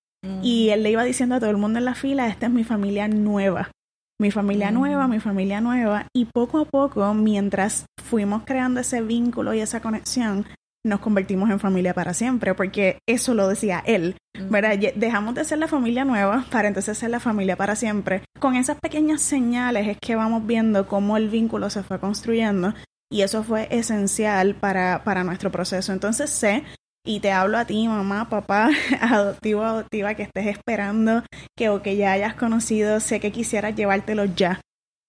y 0.42 0.70
él 0.70 0.84
le 0.84 0.92
iba 0.92 1.04
diciendo 1.04 1.36
a 1.36 1.40
todo 1.40 1.50
el 1.50 1.58
mundo 1.58 1.80
en 1.80 1.86
la 1.86 1.96
fila, 1.96 2.28
esta 2.28 2.48
es 2.48 2.52
mi 2.52 2.64
familia 2.64 3.08
nueva, 3.08 3.72
mi 4.20 4.32
familia 4.32 4.72
nueva, 4.72 5.08
mi 5.08 5.20
familia 5.20 5.62
nueva, 5.62 6.08
y 6.14 6.26
poco 6.26 6.60
a 6.60 6.66
poco, 6.66 7.14
mientras 7.14 7.86
fuimos 8.04 8.44
creando 8.46 8.80
ese 8.80 9.02
vínculo 9.02 9.54
y 9.54 9.60
esa 9.60 9.82
conexión, 9.82 10.46
nos 10.86 11.00
convertimos 11.02 11.50
en 11.50 11.60
familia 11.60 11.94
para 11.94 12.14
siempre, 12.14 12.54
porque 12.54 13.00
eso 13.08 13.34
lo 13.34 13.48
decía 13.48 13.84
él, 13.86 14.16
¿verdad? 14.50 14.78
Dejamos 14.96 15.36
de 15.36 15.44
ser 15.44 15.60
la 15.60 15.68
familia 15.68 16.06
nueva 16.06 16.46
para 16.50 16.68
entonces 16.68 16.98
ser 16.98 17.10
la 17.10 17.20
familia 17.20 17.56
para 17.56 17.76
siempre. 17.76 18.24
Con 18.40 18.56
esas 18.56 18.80
pequeñas 18.80 19.22
señales 19.22 19.88
es 19.88 19.98
que 20.00 20.16
vamos 20.16 20.46
viendo 20.48 20.88
cómo 20.88 21.18
el 21.18 21.30
vínculo 21.30 21.70
se 21.70 21.84
fue 21.84 22.00
construyendo 22.00 22.74
y 23.12 23.22
eso 23.22 23.44
fue 23.44 23.68
esencial 23.70 24.56
para, 24.56 25.04
para 25.04 25.24
nuestro 25.24 25.52
proceso. 25.52 25.92
Entonces 25.92 26.30
sé 26.30 26.64
y 27.08 27.22
te 27.22 27.32
hablo 27.32 27.58
a 27.58 27.66
ti, 27.66 27.88
mamá, 27.88 28.30
papá, 28.30 28.70
adoptivo, 29.02 29.64
adoptiva, 29.64 30.14
que 30.14 30.24
estés 30.24 30.48
esperando 30.48 31.24
que 31.58 31.70
o 31.70 31.82
que 31.82 31.96
ya 31.96 32.12
hayas 32.12 32.36
conocido, 32.36 33.00
sé 33.00 33.20
que 33.20 33.32
quisieras 33.32 33.76
llevártelo 33.76 34.26
ya, 34.26 34.60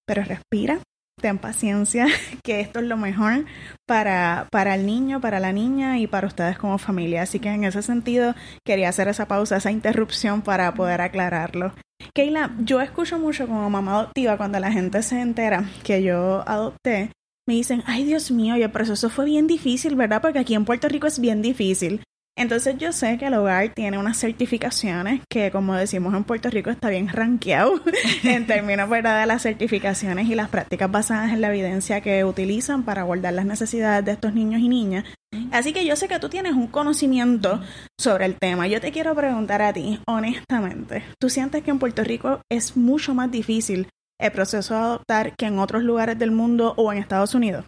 pero 0.07 0.23
respira, 0.23 0.78
ten 1.21 1.38
paciencia, 1.38 2.07
que 2.45 2.61
esto 2.61 2.78
es 2.78 2.87
lo 2.87 2.97
mejor 2.97 3.45
para, 3.87 4.47
para 4.52 4.76
el 4.76 4.87
niño, 4.87 5.21
para 5.21 5.40
la 5.40 5.52
niña 5.52 5.99
y 5.99 6.07
para 6.07 6.28
ustedes 6.28 6.57
como 6.57 6.78
familia. 6.78 7.23
Así 7.23 7.40
que 7.40 7.49
en 7.49 7.64
ese 7.64 7.83
sentido 7.83 8.35
quería 8.64 8.88
hacer 8.88 9.09
esa 9.09 9.26
pausa, 9.26 9.57
esa 9.57 9.73
interrupción 9.73 10.43
para 10.43 10.73
poder 10.75 11.00
aclararlo. 11.00 11.75
Keila, 12.14 12.52
yo 12.61 12.81
escucho 12.81 13.19
mucho 13.19 13.49
como 13.49 13.69
mamá 13.69 13.99
adoptiva 13.99 14.37
cuando 14.37 14.61
la 14.61 14.71
gente 14.71 15.02
se 15.02 15.21
entera 15.21 15.64
que 15.83 16.02
yo 16.02 16.45
adopté, 16.47 17.11
me 17.49 17.55
dicen, 17.55 17.83
ay 17.87 18.05
Dios 18.05 18.31
mío, 18.31 18.59
y 18.59 18.62
el 18.62 18.71
proceso 18.71 19.09
fue 19.09 19.25
bien 19.25 19.47
difícil, 19.47 19.97
¿verdad? 19.97 20.21
Porque 20.21 20.38
aquí 20.38 20.55
en 20.55 20.67
Puerto 20.67 20.87
Rico 20.87 21.07
es 21.07 21.19
bien 21.19 21.40
difícil. 21.40 22.02
Entonces 22.37 22.76
yo 22.76 22.93
sé 22.93 23.17
que 23.17 23.26
el 23.26 23.35
hogar 23.35 23.73
tiene 23.75 23.97
unas 23.99 24.19
certificaciones 24.19 25.23
que, 25.31 25.50
como 25.50 25.75
decimos 25.75 26.14
en 26.14 26.25
Puerto 26.25 26.50
Rico, 26.50 26.69
está 26.69 26.90
bien 26.90 27.09
rankeado 27.09 27.81
en 28.23 28.47
términos 28.47 28.88
¿verdad? 28.90 29.21
de 29.21 29.26
las 29.26 29.43
certificaciones 29.43 30.28
y 30.28 30.35
las 30.35 30.50
prácticas 30.50 30.90
basadas 30.90 31.33
en 31.33 31.40
la 31.40 31.49
evidencia 31.49 32.02
que 32.02 32.23
utilizan 32.25 32.85
para 32.85 33.00
abordar 33.00 33.33
las 33.33 33.47
necesidades 33.47 34.05
de 34.05 34.12
estos 34.12 34.35
niños 34.35 34.61
y 34.61 34.69
niñas. 34.69 35.05
Así 35.50 35.73
que 35.73 35.87
yo 35.87 35.97
sé 35.97 36.07
que 36.07 36.19
tú 36.19 36.28
tienes 36.28 36.52
un 36.52 36.67
conocimiento 36.67 37.62
sobre 37.99 38.26
el 38.26 38.37
tema. 38.37 38.69
Yo 38.69 38.81
te 38.81 38.93
quiero 38.93 39.14
preguntar 39.14 39.62
a 39.62 39.73
ti, 39.73 40.00
honestamente, 40.07 41.02
¿tú 41.19 41.31
sientes 41.31 41.62
que 41.62 41.71
en 41.71 41.78
Puerto 41.78 42.05
Rico 42.05 42.43
es 42.50 42.76
mucho 42.76 43.14
más 43.14 43.31
difícil 43.31 43.88
el 44.21 44.33
proceso 44.33 44.75
de 44.75 44.81
adoptar 44.81 45.37
que 45.37 45.47
en 45.47 45.59
otros 45.59 45.83
lugares 45.83 46.19
del 46.19 46.31
mundo 46.31 46.75
o 46.77 46.93
en 46.93 46.99
Estados 46.99 47.35
Unidos? 47.35 47.65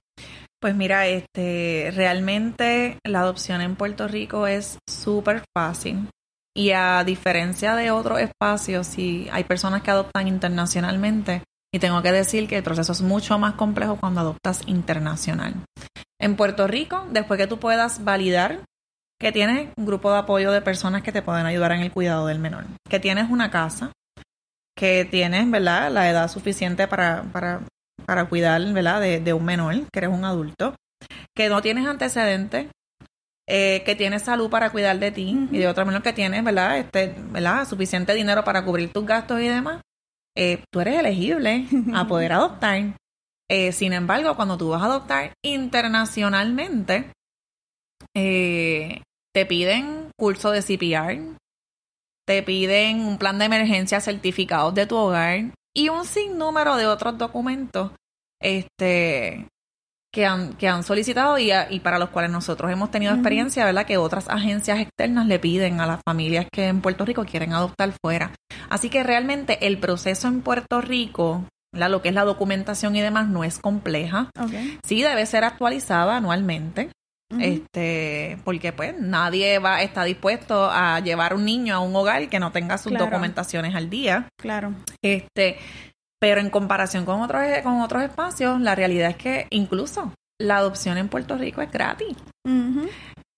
Pues 0.61 0.75
mira, 0.75 1.07
este, 1.07 1.91
realmente 1.95 2.99
la 3.07 3.21
adopción 3.21 3.61
en 3.61 3.77
Puerto 3.77 4.09
Rico 4.09 4.47
es 4.47 4.79
súper 4.89 5.43
fácil. 5.57 6.09
Y 6.55 6.73
a 6.73 7.03
diferencia 7.05 7.75
de 7.77 7.91
otros 7.91 8.21
espacios, 8.21 8.87
si 8.87 9.29
hay 9.33 9.45
personas 9.45 9.83
que 9.83 9.91
adoptan 9.91 10.29
internacionalmente, 10.29 11.43
y 11.73 11.79
tengo 11.79 12.03
que 12.03 12.13
decir 12.13 12.49
que 12.49 12.59
el 12.59 12.65
proceso 12.65 12.93
es 12.93 13.01
mucho 13.01 13.39
más 13.39 13.55
complejo 13.55 13.97
cuando 13.97 14.21
adoptas 14.21 14.63
internacional. 14.67 15.55
En 16.21 16.37
Puerto 16.37 16.67
Rico, 16.67 17.07
después 17.11 17.39
que 17.39 17.47
tú 17.47 17.59
puedas 17.59 18.05
validar 18.05 18.65
que 19.21 19.33
tienes 19.33 19.69
un 19.77 19.87
grupo 19.87 20.11
de 20.11 20.19
apoyo 20.19 20.51
de 20.51 20.63
personas 20.63 21.03
que 21.03 21.13
te 21.13 21.23
pueden 21.23 21.47
ayudar 21.47 21.73
en 21.73 21.81
el 21.81 21.93
cuidado 21.93 22.27
del 22.27 22.39
menor, 22.39 22.65
que 22.89 22.99
tienes 22.99 23.31
una 23.31 23.51
casa, 23.51 23.93
que 24.81 25.05
tienes, 25.05 25.49
¿verdad?, 25.51 25.93
la 25.93 26.09
edad 26.09 26.27
suficiente 26.29 26.89
para, 26.89 27.25
para, 27.25 27.61
para 28.07 28.25
cuidar, 28.25 28.65
¿verdad?, 28.73 29.03
de, 29.03 29.33
un 29.35 29.45
menor, 29.45 29.75
que 29.93 29.99
eres 29.99 30.09
un 30.09 30.25
adulto, 30.25 30.75
que 31.37 31.51
no 31.51 31.61
tienes 31.61 31.87
antecedentes, 31.87 32.69
eh, 33.47 33.83
que 33.85 33.95
tienes 33.95 34.23
salud 34.23 34.49
para 34.49 34.71
cuidar 34.71 34.99
de 34.99 35.11
ti 35.11 35.49
y 35.53 35.59
de 35.59 35.69
otro 35.69 35.85
menor 35.85 36.03
que 36.03 36.15
tienes, 36.15 36.43
¿verdad?, 36.43 36.79
este, 36.79 37.15
¿verdad?, 37.31 37.69
suficiente 37.69 38.15
dinero 38.15 38.43
para 38.43 38.65
cubrir 38.65 38.91
tus 38.91 39.05
gastos 39.05 39.43
y 39.43 39.49
demás, 39.49 39.83
eh, 40.35 40.65
tú 40.73 40.81
eres 40.81 40.99
elegible 40.99 41.67
a 41.95 42.07
poder 42.09 42.33
adoptar. 42.33 42.97
Eh, 43.51 43.73
sin 43.73 43.93
embargo, 43.93 44.35
cuando 44.35 44.57
tú 44.57 44.71
vas 44.71 44.81
a 44.81 44.87
adoptar 44.87 45.35
internacionalmente, 45.45 47.13
te 48.15 49.47
piden 49.47 50.11
curso 50.17 50.51
de 50.53 50.63
CPR, 50.63 51.37
te 52.31 52.45
piden 52.45 53.01
un 53.01 53.19
plan 53.19 53.41
de 53.41 53.47
emergencia 53.47 54.01
certificado 54.01 54.71
de 54.71 54.87
tu 54.87 54.97
hogar 54.97 55.51
y 55.75 55.89
un 55.89 56.05
sinnúmero 56.05 56.77
de 56.77 56.87
otros 56.87 57.19
documentos 57.19 57.91
este, 58.41 59.49
que, 60.15 60.27
han, 60.27 60.53
que 60.53 60.69
han 60.69 60.85
solicitado 60.85 61.39
y, 61.39 61.51
y 61.71 61.81
para 61.81 61.99
los 61.99 62.11
cuales 62.11 62.31
nosotros 62.31 62.71
hemos 62.71 62.93
tenido 62.93 63.13
experiencia, 63.13 63.65
¿verdad? 63.65 63.85
Que 63.85 63.97
otras 63.97 64.29
agencias 64.29 64.79
externas 64.79 65.27
le 65.27 65.41
piden 65.41 65.81
a 65.81 65.87
las 65.87 66.01
familias 66.07 66.47
que 66.53 66.69
en 66.69 66.81
Puerto 66.81 67.05
Rico 67.05 67.25
quieren 67.25 67.53
adoptar 67.53 67.93
fuera. 68.01 68.31
Así 68.69 68.91
que 68.91 69.03
realmente 69.03 69.67
el 69.67 69.79
proceso 69.79 70.29
en 70.29 70.43
Puerto 70.43 70.81
Rico 70.81 71.47
lo 71.73 72.01
que 72.01 72.11
es 72.11 72.15
la 72.15 72.25
documentación 72.25 72.95
y 72.95 73.01
demás 73.01 73.27
no 73.27 73.43
es 73.43 73.59
compleja. 73.59 74.31
Sí 74.85 75.03
debe 75.03 75.27
ser 75.27 75.43
actualizada 75.43 76.19
anualmente 76.19 76.91
este 77.39 78.39
porque 78.45 78.73
pues 78.73 78.99
nadie 78.99 79.59
va 79.59 79.83
está 79.83 80.05
dispuesto 80.05 80.69
a 80.71 81.01
llevar 81.01 81.35
un 81.35 81.45
niño 81.45 81.75
a 81.75 81.79
un 81.81 81.95
hogar 81.95 82.29
que 82.29 82.41
no 82.41 82.51
tenga 82.53 82.79
sus 82.79 82.93
documentaciones 82.93 83.75
al 83.75 83.89
día. 83.91 84.29
Claro. 84.37 84.75
Este 85.03 85.59
pero 86.19 86.41
en 86.41 86.51
comparación 86.51 87.05
con 87.05 87.23
otros 87.23 87.43
con 87.63 87.81
otros 87.81 88.03
espacios 88.03 88.61
la 88.61 88.75
realidad 88.75 89.11
es 89.11 89.17
que 89.17 89.47
incluso 89.51 90.13
la 90.39 90.57
adopción 90.57 90.99
en 90.99 91.09
Puerto 91.09 91.37
Rico 91.37 91.63
es 91.63 91.71
gratis 91.71 92.17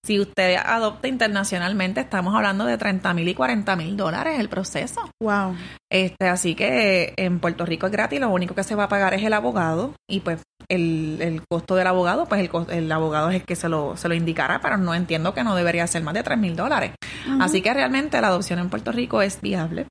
si 0.05 0.19
usted 0.19 0.57
adopta 0.57 1.07
internacionalmente, 1.07 2.01
estamos 2.01 2.35
hablando 2.35 2.65
de 2.65 2.77
30 2.77 3.15
mil 3.15 3.29
y 3.29 3.35
40 3.35 3.77
mil 3.77 3.97
dólares 3.97 4.41
el 4.41 4.49
proceso. 4.49 5.09
Wow. 5.23 5.55
Este, 5.91 6.29
así 6.29 6.55
que 6.55 7.15
en 7.17 7.39
Puerto 7.39 7.65
Rico 7.65 7.87
es 7.87 7.93
gratis, 7.93 8.21
lo 8.21 8.31
único 8.31 8.55
que 8.55 8.65
se 8.65 8.75
va 8.75 8.85
a 8.85 8.89
pagar 8.89 9.15
es 9.15 9.23
el 9.23 9.33
abogado 9.33 9.95
y 10.09 10.21
pues 10.21 10.43
el, 10.69 11.19
el 11.21 11.43
costo 11.49 11.77
del 11.77 11.87
abogado, 11.87 12.27
pues 12.27 12.41
el, 12.41 12.51
el, 12.71 12.91
abogado 12.91 13.31
es 13.31 13.37
el 13.37 13.45
que 13.45 13.55
se 13.55 13.69
lo, 13.69 13.97
se 13.97 14.09
lo 14.09 14.15
indicará, 14.15 14.61
pero 14.61 14.77
no 14.77 14.95
entiendo 14.95 15.35
que 15.35 15.45
no 15.45 15.55
debería 15.55 15.87
ser 15.87 16.03
más 16.03 16.15
de 16.15 16.23
3 16.25 16.39
mil 16.39 16.57
dólares. 16.57 16.93
Así 17.41 17.63
que 17.63 17.73
realmente 17.73 18.21
la 18.21 18.29
adopción 18.29 18.59
en 18.59 18.71
Puerto 18.71 18.91
Rico 18.91 19.23
es 19.23 19.41
viable. 19.41 19.87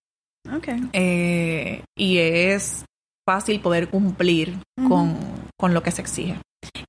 Okay. 0.58 0.90
Eh, 0.92 1.84
y 1.98 2.18
es 2.18 2.84
fácil 3.26 3.62
poder 3.62 3.90
cumplir 3.90 4.58
con, 4.88 5.18
con 5.58 5.74
lo 5.74 5.82
que 5.84 5.92
se 5.92 6.02
exige. 6.02 6.38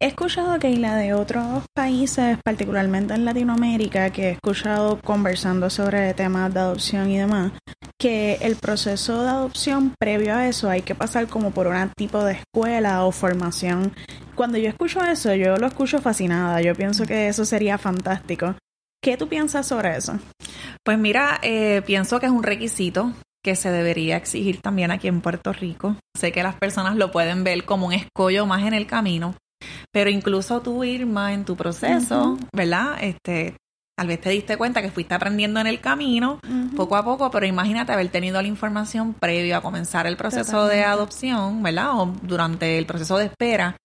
He 0.00 0.06
escuchado, 0.06 0.58
Keila, 0.58 0.96
de 0.96 1.14
otros 1.14 1.64
países, 1.74 2.38
particularmente 2.44 3.14
en 3.14 3.24
Latinoamérica, 3.24 4.10
que 4.10 4.28
he 4.28 4.30
escuchado 4.32 5.00
conversando 5.00 5.70
sobre 5.70 6.12
temas 6.14 6.52
de 6.52 6.60
adopción 6.60 7.10
y 7.10 7.18
demás, 7.18 7.52
que 7.98 8.34
el 8.42 8.56
proceso 8.56 9.22
de 9.22 9.28
adopción 9.28 9.94
previo 9.98 10.34
a 10.34 10.48
eso 10.48 10.68
hay 10.68 10.82
que 10.82 10.94
pasar 10.94 11.28
como 11.28 11.52
por 11.52 11.68
un 11.68 11.90
tipo 11.96 12.24
de 12.24 12.32
escuela 12.32 13.04
o 13.04 13.12
formación. 13.12 13.94
Cuando 14.34 14.58
yo 14.58 14.68
escucho 14.68 15.00
eso, 15.04 15.34
yo 15.34 15.56
lo 15.56 15.68
escucho 15.68 16.00
fascinada. 16.00 16.60
Yo 16.60 16.74
pienso 16.74 17.06
que 17.06 17.28
eso 17.28 17.44
sería 17.44 17.78
fantástico. 17.78 18.56
¿Qué 19.00 19.16
tú 19.16 19.28
piensas 19.28 19.66
sobre 19.66 19.96
eso? 19.96 20.18
Pues 20.84 20.98
mira, 20.98 21.38
eh, 21.42 21.82
pienso 21.86 22.18
que 22.18 22.26
es 22.26 22.32
un 22.32 22.42
requisito 22.42 23.12
que 23.44 23.56
se 23.56 23.70
debería 23.70 24.16
exigir 24.16 24.60
también 24.60 24.90
aquí 24.90 25.08
en 25.08 25.20
Puerto 25.20 25.52
Rico. 25.52 25.96
Sé 26.16 26.32
que 26.32 26.42
las 26.42 26.54
personas 26.56 26.96
lo 26.96 27.10
pueden 27.10 27.44
ver 27.44 27.64
como 27.64 27.86
un 27.86 27.92
escollo 27.92 28.46
más 28.46 28.62
en 28.64 28.74
el 28.74 28.86
camino, 28.86 29.34
pero 29.90 30.10
incluso 30.10 30.60
tú, 30.62 30.84
Irma, 30.84 31.32
en 31.32 31.44
tu 31.44 31.56
proceso, 31.56 32.38
¿verdad? 32.54 32.96
Este, 33.00 33.56
tal 33.96 34.08
vez 34.08 34.20
te 34.20 34.30
diste 34.30 34.56
cuenta 34.56 34.82
que 34.82 34.90
fuiste 34.90 35.14
aprendiendo 35.14 35.60
en 35.60 35.66
el 35.66 35.80
camino, 35.80 36.40
poco 36.76 36.96
a 36.96 37.04
poco, 37.04 37.30
pero 37.30 37.46
imagínate 37.46 37.92
haber 37.92 38.08
tenido 38.08 38.40
la 38.40 38.48
información 38.48 39.14
previo 39.14 39.56
a 39.56 39.60
comenzar 39.60 40.06
el 40.06 40.16
proceso 40.16 40.66
de 40.66 40.82
adopción, 40.82 41.62
¿verdad? 41.62 42.00
O 42.00 42.06
durante 42.22 42.78
el 42.78 42.86
proceso 42.86 43.18
de 43.18 43.26
espera, 43.26 43.76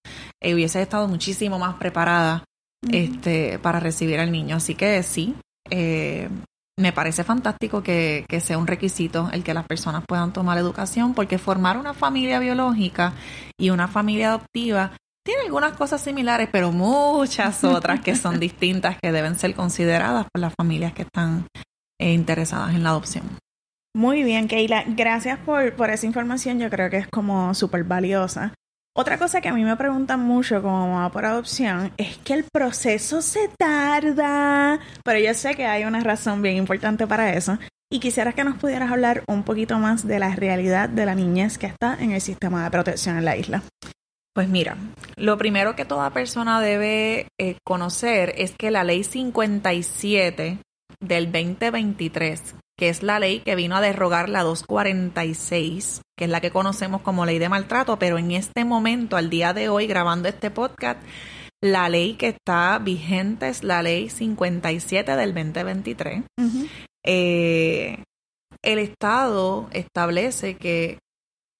eh, 0.41 0.53
hubiese 0.53 0.81
estado 0.81 1.07
muchísimo 1.07 1.59
más 1.59 1.75
preparada 1.75 2.43
este, 2.91 3.59
para 3.59 3.79
recibir 3.79 4.19
al 4.19 4.31
niño. 4.31 4.55
Así 4.55 4.75
que 4.75 5.03
sí, 5.03 5.35
eh, 5.69 6.29
me 6.79 6.93
parece 6.93 7.23
fantástico 7.23 7.81
que, 7.81 8.25
que, 8.29 8.39
sea 8.39 8.57
un 8.57 8.67
requisito 8.67 9.29
el 9.33 9.43
que 9.43 9.53
las 9.53 9.65
personas 9.65 10.03
puedan 10.07 10.31
tomar 10.31 10.57
educación, 10.57 11.13
porque 11.13 11.37
formar 11.37 11.77
una 11.77 11.93
familia 11.93 12.39
biológica 12.39 13.13
y 13.59 13.71
una 13.71 13.87
familia 13.87 14.29
adoptiva 14.29 14.93
tiene 15.27 15.41
algunas 15.41 15.73
cosas 15.73 15.99
similares, 15.99 16.47
pero 16.49 16.71
muchas 16.71 17.61
otras 17.65 17.99
que 17.99 18.15
son 18.15 18.39
distintas 18.39 18.95
que 19.01 19.11
deben 19.11 19.35
ser 19.35 19.53
consideradas 19.55 20.25
por 20.31 20.39
las 20.39 20.53
familias 20.57 20.93
que 20.93 21.01
están 21.01 21.45
eh, 21.99 22.13
interesadas 22.13 22.73
en 22.73 22.83
la 22.83 22.91
adopción. 22.91 23.25
Muy 23.93 24.23
bien, 24.23 24.47
Keila. 24.47 24.85
Gracias 24.87 25.37
por, 25.39 25.73
por 25.73 25.89
esa 25.89 26.05
información. 26.05 26.59
Yo 26.59 26.69
creo 26.69 26.89
que 26.89 26.97
es 26.97 27.07
como 27.09 27.53
súper 27.53 27.83
valiosa. 27.83 28.53
Otra 28.95 29.17
cosa 29.17 29.41
que 29.41 29.49
a 29.49 29.53
mí 29.53 29.65
me 29.65 29.75
preguntan 29.75 30.21
mucho 30.21 30.61
como 30.61 30.87
mamá 30.87 31.11
por 31.11 31.25
adopción 31.25 31.91
es 31.97 32.17
que 32.19 32.33
el 32.33 32.45
proceso 32.45 33.21
se 33.21 33.49
tarda, 33.59 34.79
pero 35.03 35.19
yo 35.19 35.33
sé 35.33 35.55
que 35.55 35.65
hay 35.65 35.83
una 35.83 35.99
razón 35.99 36.41
bien 36.41 36.55
importante 36.55 37.05
para 37.05 37.33
eso. 37.33 37.59
y 37.91 37.99
quisiera 37.99 38.33
que 38.33 38.43
nos 38.43 38.57
pudieras 38.57 38.91
hablar 38.91 39.23
un 39.27 39.43
poquito 39.43 39.77
más 39.77 40.05
de 40.05 40.19
la 40.19 40.35
realidad 40.35 40.89
de 40.89 41.05
la 41.05 41.15
niñez 41.15 41.57
que 41.57 41.67
está 41.67 41.95
en 41.99 42.11
el 42.11 42.21
sistema 42.21 42.63
de 42.63 42.71
protección 42.71 43.17
en 43.17 43.25
la 43.25 43.37
isla. 43.37 43.63
Pues 44.37 44.49
mira, 44.49 44.77
lo 45.15 45.35
primero 45.39 45.75
que 45.75 45.83
toda 45.83 46.11
persona 46.11 46.61
debe 46.61 47.25
eh, 47.39 47.57
conocer 47.65 48.35
es 48.37 48.53
que 48.55 48.69
la 48.69 48.83
ley 48.83 49.03
57 49.03 50.59
del 50.99 51.31
2023, 51.31 52.53
que 52.77 52.89
es 52.89 53.01
la 53.01 53.17
ley 53.17 53.39
que 53.39 53.55
vino 53.55 53.75
a 53.75 53.81
derrogar 53.81 54.29
la 54.29 54.43
246, 54.43 56.03
que 56.15 56.25
es 56.25 56.29
la 56.29 56.39
que 56.39 56.51
conocemos 56.51 57.01
como 57.01 57.25
ley 57.25 57.39
de 57.39 57.49
maltrato, 57.49 57.97
pero 57.97 58.19
en 58.19 58.29
este 58.29 58.63
momento, 58.63 59.17
al 59.17 59.31
día 59.31 59.53
de 59.53 59.69
hoy, 59.69 59.87
grabando 59.87 60.29
este 60.29 60.51
podcast, 60.51 61.01
la 61.59 61.89
ley 61.89 62.13
que 62.13 62.27
está 62.27 62.77
vigente 62.77 63.49
es 63.49 63.63
la 63.63 63.81
ley 63.81 64.07
57 64.11 65.15
del 65.15 65.33
2023. 65.33 66.25
Eh, 67.03 68.03
el 68.61 68.77
Estado 68.77 69.67
establece 69.71 70.57
que 70.57 70.99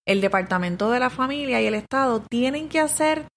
el 0.08 0.22
Departamento 0.22 0.90
de 0.90 1.00
la 1.00 1.10
Familia 1.10 1.62
y 1.62 1.66
el 1.66 1.76
Estado 1.76 2.22
tienen 2.22 2.70
que 2.70 2.80
hacer 2.80 3.28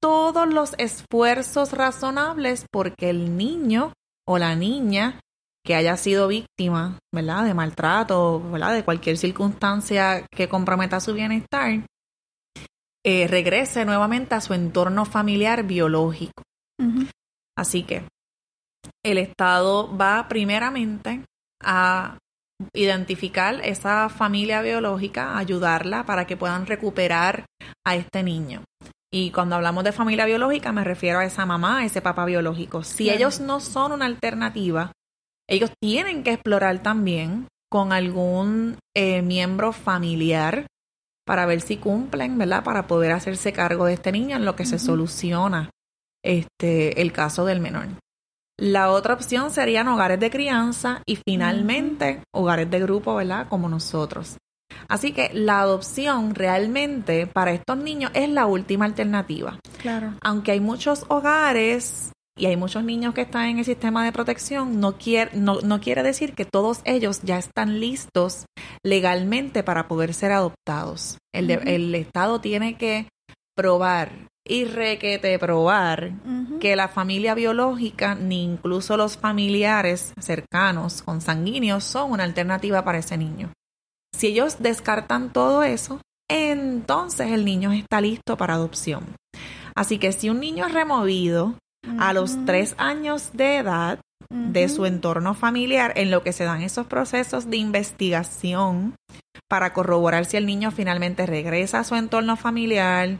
todos 0.00 0.48
los 0.48 0.74
esfuerzos 0.78 1.72
razonables 1.72 2.64
porque 2.70 3.10
el 3.10 3.36
niño 3.36 3.92
o 4.26 4.38
la 4.38 4.54
niña 4.54 5.20
que 5.64 5.74
haya 5.74 5.96
sido 5.96 6.28
víctima, 6.28 6.98
¿verdad? 7.12 7.44
De 7.44 7.52
maltrato, 7.52 8.40
¿verdad? 8.50 8.72
De 8.72 8.84
cualquier 8.84 9.18
circunstancia 9.18 10.26
que 10.30 10.48
comprometa 10.48 11.00
su 11.00 11.12
bienestar, 11.12 11.84
eh, 13.04 13.26
regrese 13.26 13.84
nuevamente 13.84 14.34
a 14.34 14.40
su 14.40 14.54
entorno 14.54 15.04
familiar 15.04 15.64
biológico. 15.64 16.42
Así 17.56 17.82
que 17.82 18.04
el 19.04 19.18
Estado 19.18 19.94
va 19.94 20.28
primeramente 20.28 21.24
a 21.62 22.16
identificar 22.72 23.60
esa 23.64 24.08
familia 24.08 24.62
biológica, 24.62 25.38
ayudarla 25.38 26.04
para 26.04 26.26
que 26.26 26.36
puedan 26.36 26.66
recuperar 26.66 27.46
a 27.84 27.96
este 27.96 28.22
niño. 28.22 28.64
Y 29.12 29.32
cuando 29.32 29.56
hablamos 29.56 29.82
de 29.84 29.92
familia 29.92 30.26
biológica 30.26 30.72
me 30.72 30.84
refiero 30.84 31.18
a 31.18 31.24
esa 31.24 31.44
mamá, 31.46 31.78
a 31.78 31.84
ese 31.84 32.00
papá 32.00 32.24
biológico. 32.24 32.84
Si 32.84 33.10
ellos 33.10 33.40
no 33.40 33.60
son 33.60 33.92
una 33.92 34.06
alternativa, 34.06 34.92
ellos 35.48 35.72
tienen 35.80 36.22
que 36.22 36.32
explorar 36.32 36.80
también 36.82 37.48
con 37.68 37.92
algún 37.92 38.78
eh, 38.94 39.22
miembro 39.22 39.72
familiar 39.72 40.66
para 41.26 41.46
ver 41.46 41.60
si 41.60 41.76
cumplen, 41.76 42.38
¿verdad? 42.38 42.64
Para 42.64 42.86
poder 42.86 43.12
hacerse 43.12 43.52
cargo 43.52 43.86
de 43.86 43.94
este 43.94 44.12
niño 44.12 44.36
en 44.36 44.44
lo 44.44 44.56
que 44.56 44.66
se 44.66 44.78
soluciona 44.78 45.70
este, 46.24 47.00
el 47.00 47.12
caso 47.12 47.44
del 47.44 47.60
menor. 47.60 47.88
La 48.60 48.90
otra 48.90 49.14
opción 49.14 49.50
serían 49.50 49.88
hogares 49.88 50.20
de 50.20 50.30
crianza 50.30 51.02
y 51.06 51.16
finalmente 51.16 52.22
hogares 52.30 52.70
de 52.70 52.78
grupo, 52.80 53.14
¿verdad? 53.14 53.48
Como 53.48 53.70
nosotros. 53.70 54.36
Así 54.86 55.12
que 55.12 55.30
la 55.32 55.60
adopción 55.60 56.34
realmente 56.34 57.26
para 57.26 57.52
estos 57.52 57.78
niños 57.78 58.10
es 58.12 58.28
la 58.28 58.44
última 58.44 58.84
alternativa. 58.84 59.58
Claro. 59.78 60.12
Aunque 60.22 60.52
hay 60.52 60.60
muchos 60.60 61.06
hogares 61.08 62.12
y 62.38 62.46
hay 62.46 62.56
muchos 62.58 62.84
niños 62.84 63.14
que 63.14 63.22
están 63.22 63.46
en 63.46 63.58
el 63.60 63.64
sistema 63.64 64.04
de 64.04 64.12
protección, 64.12 64.78
no 64.78 64.98
quiere, 64.98 65.30
no, 65.34 65.60
no 65.62 65.80
quiere 65.80 66.02
decir 66.02 66.34
que 66.34 66.44
todos 66.44 66.82
ellos 66.84 67.22
ya 67.22 67.38
están 67.38 67.80
listos 67.80 68.44
legalmente 68.84 69.62
para 69.62 69.88
poder 69.88 70.12
ser 70.12 70.32
adoptados. 70.32 71.16
El, 71.32 71.50
el 71.50 71.94
Estado 71.94 72.42
tiene 72.42 72.76
que 72.76 73.08
probar 73.56 74.28
y 74.50 74.64
requete 74.64 75.38
probar 75.38 76.10
que 76.60 76.74
la 76.74 76.88
familia 76.88 77.34
biológica 77.34 78.16
ni 78.16 78.42
incluso 78.42 78.96
los 78.96 79.16
familiares 79.16 80.12
cercanos, 80.18 81.02
consanguíneos, 81.02 81.84
son 81.84 82.10
una 82.10 82.24
alternativa 82.24 82.84
para 82.84 82.98
ese 82.98 83.16
niño. 83.16 83.52
Si 84.12 84.26
ellos 84.26 84.56
descartan 84.58 85.32
todo 85.32 85.62
eso, 85.62 86.00
entonces 86.28 87.30
el 87.30 87.44
niño 87.44 87.70
está 87.70 88.00
listo 88.00 88.36
para 88.36 88.54
adopción. 88.54 89.04
Así 89.76 89.98
que 89.98 90.10
si 90.10 90.28
un 90.30 90.40
niño 90.40 90.66
es 90.66 90.74
removido 90.74 91.54
a 92.00 92.12
los 92.12 92.44
tres 92.44 92.74
años 92.76 93.30
de 93.32 93.58
edad 93.58 94.00
de 94.30 94.68
su 94.68 94.84
entorno 94.84 95.34
familiar, 95.34 95.92
en 95.94 96.10
lo 96.10 96.24
que 96.24 96.32
se 96.32 96.42
dan 96.42 96.62
esos 96.62 96.86
procesos 96.86 97.50
de 97.50 97.56
investigación 97.56 98.96
para 99.48 99.72
corroborar 99.72 100.24
si 100.24 100.36
el 100.36 100.46
niño 100.46 100.72
finalmente 100.72 101.24
regresa 101.24 101.80
a 101.80 101.84
su 101.84 101.94
entorno 101.94 102.36
familiar 102.36 103.18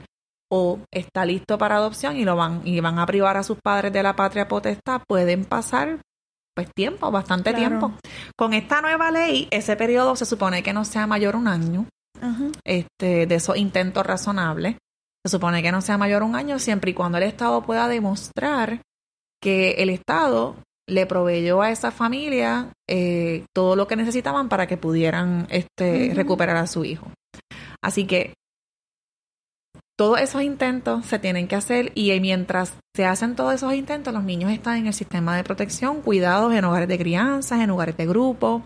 o 0.50 0.80
está 0.92 1.24
listo 1.24 1.58
para 1.58 1.76
adopción 1.76 2.16
y 2.16 2.24
lo 2.24 2.36
van 2.36 2.62
y 2.64 2.80
van 2.80 2.98
a 2.98 3.06
privar 3.06 3.36
a 3.36 3.42
sus 3.42 3.58
padres 3.62 3.92
de 3.92 4.02
la 4.02 4.16
patria 4.16 4.48
potestad, 4.48 5.02
pueden 5.06 5.44
pasar 5.44 6.00
pues 6.54 6.68
tiempo, 6.74 7.10
bastante 7.10 7.54
tiempo. 7.54 7.92
Con 8.36 8.52
esta 8.52 8.80
nueva 8.82 9.10
ley, 9.10 9.48
ese 9.50 9.76
periodo 9.76 10.16
se 10.16 10.26
supone 10.26 10.62
que 10.62 10.72
no 10.72 10.84
sea 10.84 11.06
mayor 11.06 11.36
un 11.36 11.48
año. 11.48 11.86
Este, 12.64 13.26
de 13.26 13.34
esos 13.34 13.56
intentos 13.56 14.04
razonables. 14.04 14.76
Se 15.24 15.30
supone 15.30 15.62
que 15.62 15.72
no 15.72 15.80
sea 15.80 15.96
mayor 15.96 16.22
un 16.22 16.34
año 16.34 16.58
siempre 16.58 16.90
y 16.90 16.94
cuando 16.94 17.18
el 17.18 17.24
Estado 17.24 17.62
pueda 17.62 17.88
demostrar 17.88 18.82
que 19.42 19.72
el 19.78 19.90
Estado 19.90 20.56
le 20.86 21.06
proveyó 21.06 21.62
a 21.62 21.70
esa 21.70 21.90
familia 21.90 22.72
eh, 22.88 23.44
todo 23.54 23.76
lo 23.76 23.86
que 23.86 23.96
necesitaban 23.96 24.48
para 24.48 24.66
que 24.66 24.76
pudieran 24.76 25.46
este, 25.50 26.12
recuperar 26.14 26.56
a 26.56 26.66
su 26.66 26.84
hijo. 26.84 27.10
Así 27.82 28.06
que 28.06 28.34
todos 30.00 30.18
esos 30.18 30.40
intentos 30.40 31.04
se 31.04 31.18
tienen 31.18 31.46
que 31.46 31.56
hacer 31.56 31.92
y 31.94 32.18
mientras 32.20 32.74
se 32.96 33.04
hacen 33.04 33.36
todos 33.36 33.52
esos 33.52 33.74
intentos, 33.74 34.14
los 34.14 34.24
niños 34.24 34.50
están 34.50 34.78
en 34.78 34.86
el 34.86 34.94
sistema 34.94 35.36
de 35.36 35.44
protección, 35.44 36.00
cuidados 36.00 36.54
en 36.54 36.64
hogares 36.64 36.88
de 36.88 36.96
crianza, 36.96 37.62
en 37.62 37.68
hogares 37.68 37.98
de 37.98 38.06
grupo 38.06 38.64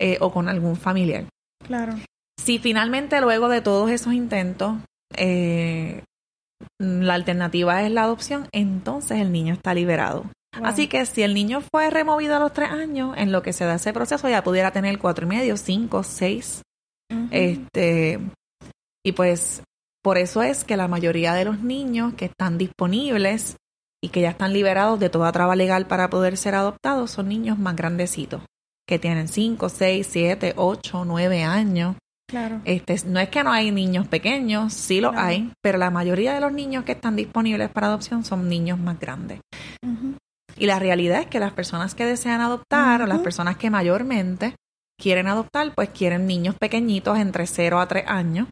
eh, 0.00 0.18
o 0.20 0.32
con 0.32 0.48
algún 0.48 0.74
familiar. 0.74 1.26
Claro. 1.64 1.94
Si 2.42 2.58
finalmente 2.58 3.20
luego 3.20 3.48
de 3.48 3.60
todos 3.60 3.88
esos 3.88 4.14
intentos 4.14 4.74
eh, 5.16 6.02
la 6.80 7.14
alternativa 7.14 7.84
es 7.84 7.92
la 7.92 8.02
adopción, 8.02 8.48
entonces 8.50 9.20
el 9.20 9.30
niño 9.30 9.54
está 9.54 9.74
liberado. 9.74 10.24
Así 10.60 10.88
que 10.88 11.06
si 11.06 11.22
el 11.22 11.34
niño 11.34 11.60
fue 11.60 11.88
removido 11.88 12.34
a 12.34 12.40
los 12.40 12.52
tres 12.52 12.72
años, 12.72 13.14
en 13.16 13.30
lo 13.30 13.42
que 13.42 13.52
se 13.52 13.64
da 13.64 13.76
ese 13.76 13.92
proceso 13.92 14.28
ya 14.28 14.42
pudiera 14.42 14.72
tener 14.72 14.98
cuatro 14.98 15.24
y 15.24 15.28
medio, 15.28 15.56
cinco, 15.56 16.02
seis. 16.02 16.62
Este, 17.30 18.18
y 19.04 19.12
pues 19.12 19.62
por 20.04 20.18
eso 20.18 20.42
es 20.42 20.64
que 20.64 20.76
la 20.76 20.86
mayoría 20.86 21.32
de 21.32 21.46
los 21.46 21.60
niños 21.60 22.12
que 22.12 22.26
están 22.26 22.58
disponibles 22.58 23.56
y 24.02 24.10
que 24.10 24.20
ya 24.20 24.28
están 24.28 24.52
liberados 24.52 25.00
de 25.00 25.08
toda 25.08 25.32
traba 25.32 25.56
legal 25.56 25.86
para 25.86 26.10
poder 26.10 26.36
ser 26.36 26.54
adoptados 26.54 27.10
son 27.10 27.30
niños 27.30 27.58
más 27.58 27.74
grandecitos, 27.74 28.42
que 28.86 28.98
tienen 28.98 29.28
cinco, 29.28 29.70
seis, 29.70 30.06
siete, 30.10 30.52
ocho, 30.56 31.06
nueve 31.06 31.42
años. 31.42 31.96
Claro. 32.28 32.60
Este, 32.66 32.96
no 33.06 33.18
es 33.18 33.30
que 33.30 33.42
no 33.42 33.50
hay 33.50 33.70
niños 33.70 34.06
pequeños, 34.06 34.74
sí 34.74 35.00
lo 35.00 35.12
hay, 35.16 35.50
pero 35.62 35.78
la 35.78 35.90
mayoría 35.90 36.34
de 36.34 36.40
los 36.40 36.52
niños 36.52 36.84
que 36.84 36.92
están 36.92 37.16
disponibles 37.16 37.70
para 37.70 37.86
adopción 37.86 38.24
son 38.24 38.46
niños 38.46 38.78
más 38.78 39.00
grandes. 39.00 39.40
Y 40.56 40.66
la 40.66 40.78
realidad 40.78 41.20
es 41.20 41.26
que 41.28 41.40
las 41.40 41.54
personas 41.54 41.94
que 41.94 42.04
desean 42.04 42.42
adoptar 42.42 43.00
o 43.00 43.06
las 43.06 43.20
personas 43.20 43.56
que 43.56 43.70
mayormente 43.70 44.54
quieren 45.00 45.28
adoptar, 45.28 45.74
pues 45.74 45.88
quieren 45.88 46.26
niños 46.26 46.56
pequeñitos 46.60 47.18
entre 47.18 47.46
0 47.46 47.80
a 47.80 47.88
3 47.88 48.04
años. 48.06 48.48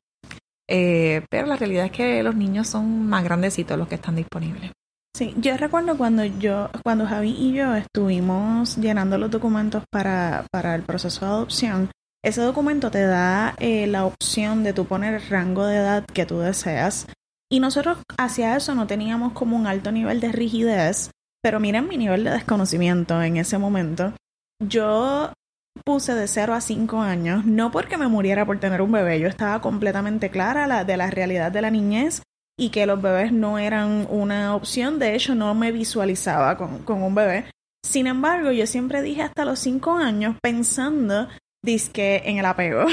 Eh, 0.68 1.24
pero 1.30 1.46
la 1.46 1.56
realidad 1.56 1.86
es 1.86 1.92
que 1.92 2.22
los 2.22 2.34
niños 2.34 2.68
son 2.68 3.06
más 3.06 3.24
grandecitos 3.24 3.78
los 3.78 3.88
que 3.88 3.96
están 3.96 4.16
disponibles. 4.16 4.72
Sí, 5.14 5.34
yo 5.36 5.56
recuerdo 5.58 5.98
cuando 5.98 6.24
yo, 6.24 6.70
cuando 6.82 7.06
Javi 7.06 7.30
y 7.30 7.52
yo 7.52 7.74
estuvimos 7.74 8.76
llenando 8.78 9.18
los 9.18 9.30
documentos 9.30 9.84
para, 9.90 10.46
para 10.50 10.74
el 10.74 10.82
proceso 10.82 11.26
de 11.26 11.30
adopción, 11.30 11.90
ese 12.24 12.40
documento 12.40 12.90
te 12.90 13.02
da 13.02 13.54
eh, 13.58 13.86
la 13.86 14.06
opción 14.06 14.62
de 14.62 14.72
tú 14.72 14.86
poner 14.86 15.14
el 15.14 15.28
rango 15.28 15.66
de 15.66 15.76
edad 15.76 16.06
que 16.06 16.24
tú 16.24 16.38
deseas. 16.38 17.06
Y 17.50 17.60
nosotros 17.60 17.98
hacia 18.16 18.56
eso 18.56 18.74
no 18.74 18.86
teníamos 18.86 19.32
como 19.32 19.56
un 19.56 19.66
alto 19.66 19.92
nivel 19.92 20.20
de 20.20 20.32
rigidez, 20.32 21.10
pero 21.42 21.60
miren 21.60 21.88
mi 21.88 21.98
nivel 21.98 22.24
de 22.24 22.30
desconocimiento 22.30 23.20
en 23.20 23.36
ese 23.36 23.58
momento. 23.58 24.14
Yo 24.62 25.32
puse 25.84 26.14
de 26.14 26.28
0 26.28 26.54
a 26.54 26.60
5 26.60 27.00
años, 27.00 27.44
no 27.44 27.70
porque 27.70 27.96
me 27.96 28.08
muriera 28.08 28.46
por 28.46 28.58
tener 28.60 28.82
un 28.82 28.92
bebé, 28.92 29.20
yo 29.20 29.28
estaba 29.28 29.60
completamente 29.60 30.30
clara 30.30 30.84
de 30.84 30.96
la 30.96 31.10
realidad 31.10 31.50
de 31.50 31.62
la 31.62 31.70
niñez 31.70 32.22
y 32.58 32.70
que 32.70 32.86
los 32.86 33.00
bebés 33.00 33.32
no 33.32 33.58
eran 33.58 34.06
una 34.10 34.54
opción, 34.54 34.98
de 34.98 35.14
hecho 35.14 35.34
no 35.34 35.54
me 35.54 35.72
visualizaba 35.72 36.56
con, 36.56 36.78
con 36.80 37.02
un 37.02 37.14
bebé. 37.14 37.46
Sin 37.84 38.06
embargo, 38.06 38.52
yo 38.52 38.66
siempre 38.66 39.02
dije 39.02 39.22
hasta 39.22 39.44
los 39.44 39.58
5 39.58 39.96
años 39.96 40.36
pensando 40.40 41.28
disque 41.64 42.22
en 42.24 42.38
el 42.38 42.44
apego. 42.44 42.86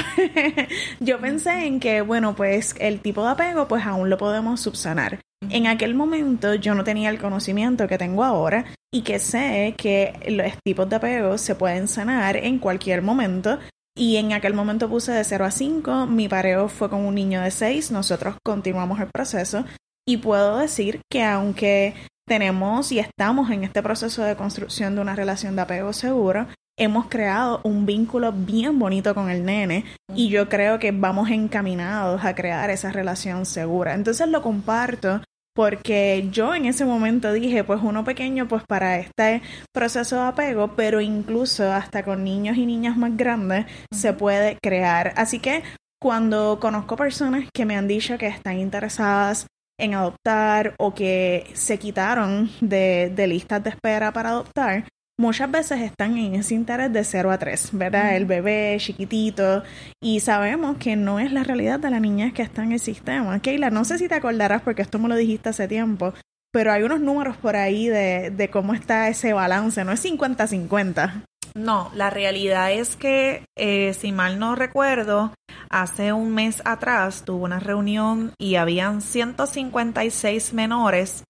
yo 1.00 1.20
pensé 1.20 1.66
en 1.66 1.80
que, 1.80 2.02
bueno, 2.02 2.34
pues 2.34 2.74
el 2.78 3.00
tipo 3.00 3.24
de 3.24 3.30
apego, 3.30 3.68
pues 3.68 3.84
aún 3.84 4.10
lo 4.10 4.18
podemos 4.18 4.60
subsanar. 4.60 5.20
En 5.48 5.66
aquel 5.66 5.94
momento 5.94 6.54
yo 6.54 6.74
no 6.74 6.84
tenía 6.84 7.10
el 7.10 7.18
conocimiento 7.18 7.88
que 7.88 7.98
tengo 7.98 8.24
ahora 8.24 8.66
y 8.92 9.02
que 9.02 9.18
sé 9.18 9.74
que 9.76 10.12
los 10.28 10.52
tipos 10.64 10.88
de 10.88 10.96
apego 10.96 11.38
se 11.38 11.54
pueden 11.54 11.88
sanar 11.88 12.36
en 12.36 12.58
cualquier 12.58 13.02
momento. 13.02 13.58
Y 13.96 14.16
en 14.16 14.32
aquel 14.32 14.54
momento 14.54 14.88
puse 14.88 15.12
de 15.12 15.24
0 15.24 15.44
a 15.44 15.50
5, 15.50 16.06
mi 16.06 16.28
pareo 16.28 16.68
fue 16.68 16.88
con 16.88 17.04
un 17.04 17.14
niño 17.14 17.42
de 17.42 17.50
6, 17.50 17.90
nosotros 17.90 18.36
continuamos 18.44 19.00
el 19.00 19.08
proceso 19.08 19.64
y 20.06 20.18
puedo 20.18 20.58
decir 20.58 21.00
que 21.10 21.22
aunque 21.24 21.94
tenemos 22.26 22.92
y 22.92 23.00
estamos 23.00 23.50
en 23.50 23.64
este 23.64 23.82
proceso 23.82 24.22
de 24.22 24.36
construcción 24.36 24.94
de 24.94 25.00
una 25.00 25.16
relación 25.16 25.56
de 25.56 25.62
apego 25.62 25.92
seguro, 25.92 26.46
hemos 26.80 27.06
creado 27.08 27.60
un 27.62 27.84
vínculo 27.84 28.32
bien 28.32 28.78
bonito 28.78 29.14
con 29.14 29.30
el 29.30 29.44
nene 29.44 29.84
y 30.14 30.30
yo 30.30 30.48
creo 30.48 30.78
que 30.78 30.92
vamos 30.92 31.28
encaminados 31.30 32.24
a 32.24 32.34
crear 32.34 32.70
esa 32.70 32.90
relación 32.90 33.44
segura. 33.44 33.94
Entonces 33.94 34.26
lo 34.28 34.40
comparto 34.40 35.20
porque 35.54 36.28
yo 36.32 36.54
en 36.54 36.64
ese 36.64 36.86
momento 36.86 37.32
dije, 37.34 37.64
pues 37.64 37.80
uno 37.82 38.02
pequeño, 38.02 38.48
pues 38.48 38.62
para 38.66 38.98
este 38.98 39.42
proceso 39.74 40.16
de 40.16 40.22
apego, 40.22 40.74
pero 40.74 41.02
incluso 41.02 41.70
hasta 41.70 42.02
con 42.02 42.24
niños 42.24 42.56
y 42.56 42.64
niñas 42.64 42.96
más 42.96 43.14
grandes 43.14 43.66
se 43.92 44.14
puede 44.14 44.56
crear. 44.62 45.12
Así 45.16 45.38
que 45.38 45.62
cuando 46.00 46.58
conozco 46.60 46.96
personas 46.96 47.44
que 47.52 47.66
me 47.66 47.76
han 47.76 47.88
dicho 47.88 48.16
que 48.16 48.26
están 48.26 48.58
interesadas 48.58 49.46
en 49.78 49.94
adoptar 49.94 50.74
o 50.78 50.94
que 50.94 51.50
se 51.52 51.78
quitaron 51.78 52.50
de, 52.62 53.12
de 53.14 53.26
listas 53.26 53.62
de 53.62 53.70
espera 53.70 54.12
para 54.12 54.30
adoptar, 54.30 54.86
muchas 55.20 55.50
veces 55.50 55.82
están 55.82 56.16
en 56.16 56.34
ese 56.34 56.54
interés 56.54 56.90
de 56.92 57.04
0 57.04 57.30
a 57.30 57.38
3, 57.38 57.70
¿verdad? 57.72 58.16
El 58.16 58.24
bebé 58.24 58.76
chiquitito 58.80 59.62
y 60.02 60.20
sabemos 60.20 60.78
que 60.78 60.96
no 60.96 61.20
es 61.20 61.30
la 61.30 61.44
realidad 61.44 61.78
de 61.78 61.90
la 61.90 62.00
niñez 62.00 62.32
que 62.32 62.42
está 62.42 62.64
en 62.64 62.72
el 62.72 62.80
sistema. 62.80 63.38
Keila, 63.40 63.68
no 63.68 63.84
sé 63.84 63.98
si 63.98 64.08
te 64.08 64.14
acordarás 64.14 64.62
porque 64.62 64.82
esto 64.82 64.98
me 64.98 65.08
lo 65.08 65.16
dijiste 65.16 65.50
hace 65.50 65.68
tiempo, 65.68 66.14
pero 66.50 66.72
hay 66.72 66.84
unos 66.84 67.00
números 67.00 67.36
por 67.36 67.54
ahí 67.54 67.86
de, 67.86 68.30
de 68.30 68.48
cómo 68.48 68.72
está 68.72 69.08
ese 69.08 69.34
balance, 69.34 69.84
no 69.84 69.92
es 69.92 70.02
50-50. 70.02 71.24
No, 71.54 71.90
la 71.94 72.10
realidad 72.10 72.72
es 72.72 72.96
que, 72.96 73.44
eh, 73.58 73.92
si 73.92 74.12
mal 74.12 74.38
no 74.38 74.54
recuerdo, 74.54 75.34
hace 75.68 76.12
un 76.12 76.32
mes 76.32 76.62
atrás 76.64 77.24
tuvo 77.26 77.44
una 77.44 77.60
reunión 77.60 78.32
y 78.38 78.54
habían 78.54 79.02
156 79.02 80.54
menores 80.54 81.24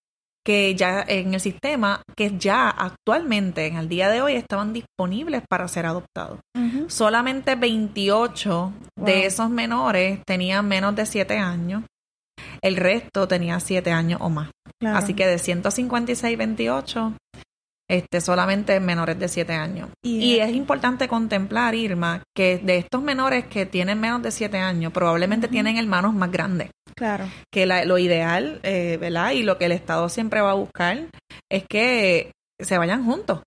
que 0.45 0.75
ya 0.75 1.05
en 1.07 1.35
el 1.35 1.41
sistema, 1.41 2.03
que 2.17 2.37
ya 2.39 2.71
actualmente, 2.71 3.67
en 3.67 3.77
el 3.77 3.89
día 3.89 4.09
de 4.09 4.23
hoy, 4.23 4.35
estaban 4.35 4.73
disponibles 4.73 5.43
para 5.49 5.69
ser 5.69 5.87
adoptados. 5.87 6.41
Solamente 6.89 7.55
28 7.55 8.73
de 8.97 9.27
esos 9.27 9.51
menores 9.51 10.21
tenían 10.27 10.67
menos 10.67 10.95
de 10.97 11.07
7 11.07 11.37
años. 11.37 11.85
El 12.63 12.77
resto 12.77 13.29
tenía 13.29 13.61
7 13.61 13.91
años 13.93 14.21
o 14.23 14.31
más. 14.31 14.51
Así 14.83 15.15
que 15.15 15.27
de 15.27 15.39
156, 15.39 16.39
28 16.39 17.15
este, 17.91 18.21
solamente 18.21 18.79
menores 18.79 19.19
de 19.19 19.29
7 19.29 19.53
años. 19.53 19.89
Y 20.03 20.39
es 20.39 20.55
importante 20.55 21.09
contemplar, 21.09 21.75
Irma, 21.75 22.23
que 22.37 22.59
de 22.59 22.79
estos 22.79 23.03
menores 23.03 23.47
que 23.47 23.67
tienen 23.67 23.99
menos 23.99 24.23
de 24.23 24.31
7 24.31 24.59
años, 24.59 24.93
probablemente 24.93 25.49
tienen 25.49 25.77
hermanos 25.77 26.15
más 26.15 26.31
grandes. 26.31 26.71
Claro. 27.01 27.25
Que 27.51 27.65
lo 27.65 27.97
ideal, 27.97 28.61
eh, 28.63 28.99
¿verdad? 29.01 29.31
Y 29.31 29.43
lo 29.43 29.57
que 29.57 29.65
el 29.65 29.73
Estado 29.73 30.11
siempre 30.11 30.43
va 30.43 30.51
a 30.51 30.55
buscar 30.55 31.07
es 31.51 31.65
que 31.67 32.33
se 32.59 32.77
vayan 32.77 33.07
juntos, 33.07 33.41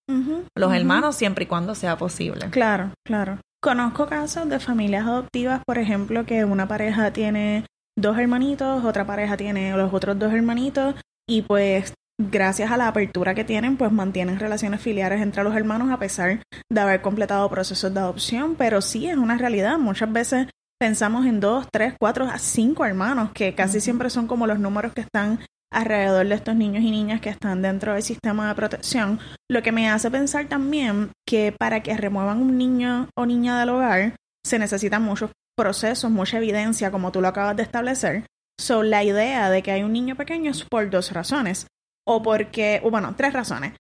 los 0.58 0.74
hermanos, 0.74 1.16
siempre 1.16 1.44
y 1.44 1.48
cuando 1.48 1.76
sea 1.76 1.96
posible. 1.96 2.50
Claro, 2.50 2.94
claro. 3.06 3.38
Conozco 3.62 4.08
casos 4.08 4.50
de 4.50 4.60
familias 4.60 5.06
adoptivas, 5.06 5.62
por 5.68 5.78
ejemplo, 5.78 6.26
que 6.26 6.46
una 6.46 6.68
pareja 6.68 7.14
tiene 7.14 7.68
dos 7.96 8.18
hermanitos, 8.18 8.84
otra 8.84 9.06
pareja 9.06 9.38
tiene 9.38 9.78
los 9.78 9.94
otros 9.94 10.18
dos 10.18 10.34
hermanitos 10.34 10.96
y 11.30 11.44
pues 11.44 11.94
gracias 12.20 12.72
a 12.72 12.78
la 12.78 12.88
apertura 12.88 13.36
que 13.36 13.44
tienen, 13.44 13.78
pues 13.78 13.92
mantienen 13.92 14.40
relaciones 14.40 14.82
filiales 14.82 15.22
entre 15.22 15.44
los 15.44 15.56
hermanos 15.56 15.92
a 15.92 16.00
pesar 16.00 16.42
de 16.72 16.82
haber 16.82 17.04
completado 17.04 17.48
procesos 17.52 17.94
de 17.94 18.00
adopción, 18.00 18.56
pero 18.56 18.82
sí 18.82 19.08
es 19.08 19.18
una 19.18 19.38
realidad. 19.38 19.78
Muchas 19.78 20.12
veces 20.12 20.48
pensamos 20.84 21.26
en 21.26 21.40
dos, 21.40 21.66
tres, 21.72 21.94
cuatro, 21.98 22.28
cinco 22.38 22.84
hermanos, 22.84 23.32
que 23.32 23.56
casi 23.56 23.80
siempre 23.80 24.10
son 24.10 24.28
como 24.28 24.48
los 24.48 24.60
números 24.60 24.92
que 24.92 25.00
están 25.00 25.40
alrededor 25.72 26.28
de 26.28 26.36
estos 26.36 26.58
niños 26.58 26.84
y 26.84 26.92
niñas 26.92 27.22
que 27.22 27.30
están 27.30 27.62
dentro 27.62 27.94
del 27.94 28.04
sistema 28.04 28.50
de 28.50 28.56
protección, 28.56 29.18
lo 29.50 29.64
que 29.64 29.72
me 29.72 29.90
hace 29.90 30.12
pensar 30.12 30.50
también 30.50 31.12
que 31.26 31.56
para 31.58 31.82
que 31.82 31.96
remuevan 31.96 32.42
un 32.42 32.58
niño 32.58 33.08
o 33.18 33.26
niña 33.26 33.62
del 33.62 33.70
hogar 33.70 34.18
se 34.46 34.60
necesitan 34.60 35.04
muchos 35.04 35.32
procesos, 35.56 36.12
mucha 36.12 36.36
evidencia, 36.36 36.92
como 36.92 37.14
tú 37.14 37.22
lo 37.22 37.30
acabas 37.30 37.56
de 37.56 37.64
establecer. 37.64 38.26
So, 38.60 38.84
la 38.84 39.06
idea 39.06 39.50
de 39.50 39.64
que 39.64 39.72
hay 39.72 39.84
un 39.84 39.94
niño 39.94 40.18
pequeño 40.18 40.52
es 40.52 40.66
por 40.66 40.90
dos 40.90 41.14
razones 41.14 41.66
o 42.06 42.22
porque, 42.22 42.82
bueno, 42.84 43.16
tres 43.16 43.32
razones. 43.32 43.72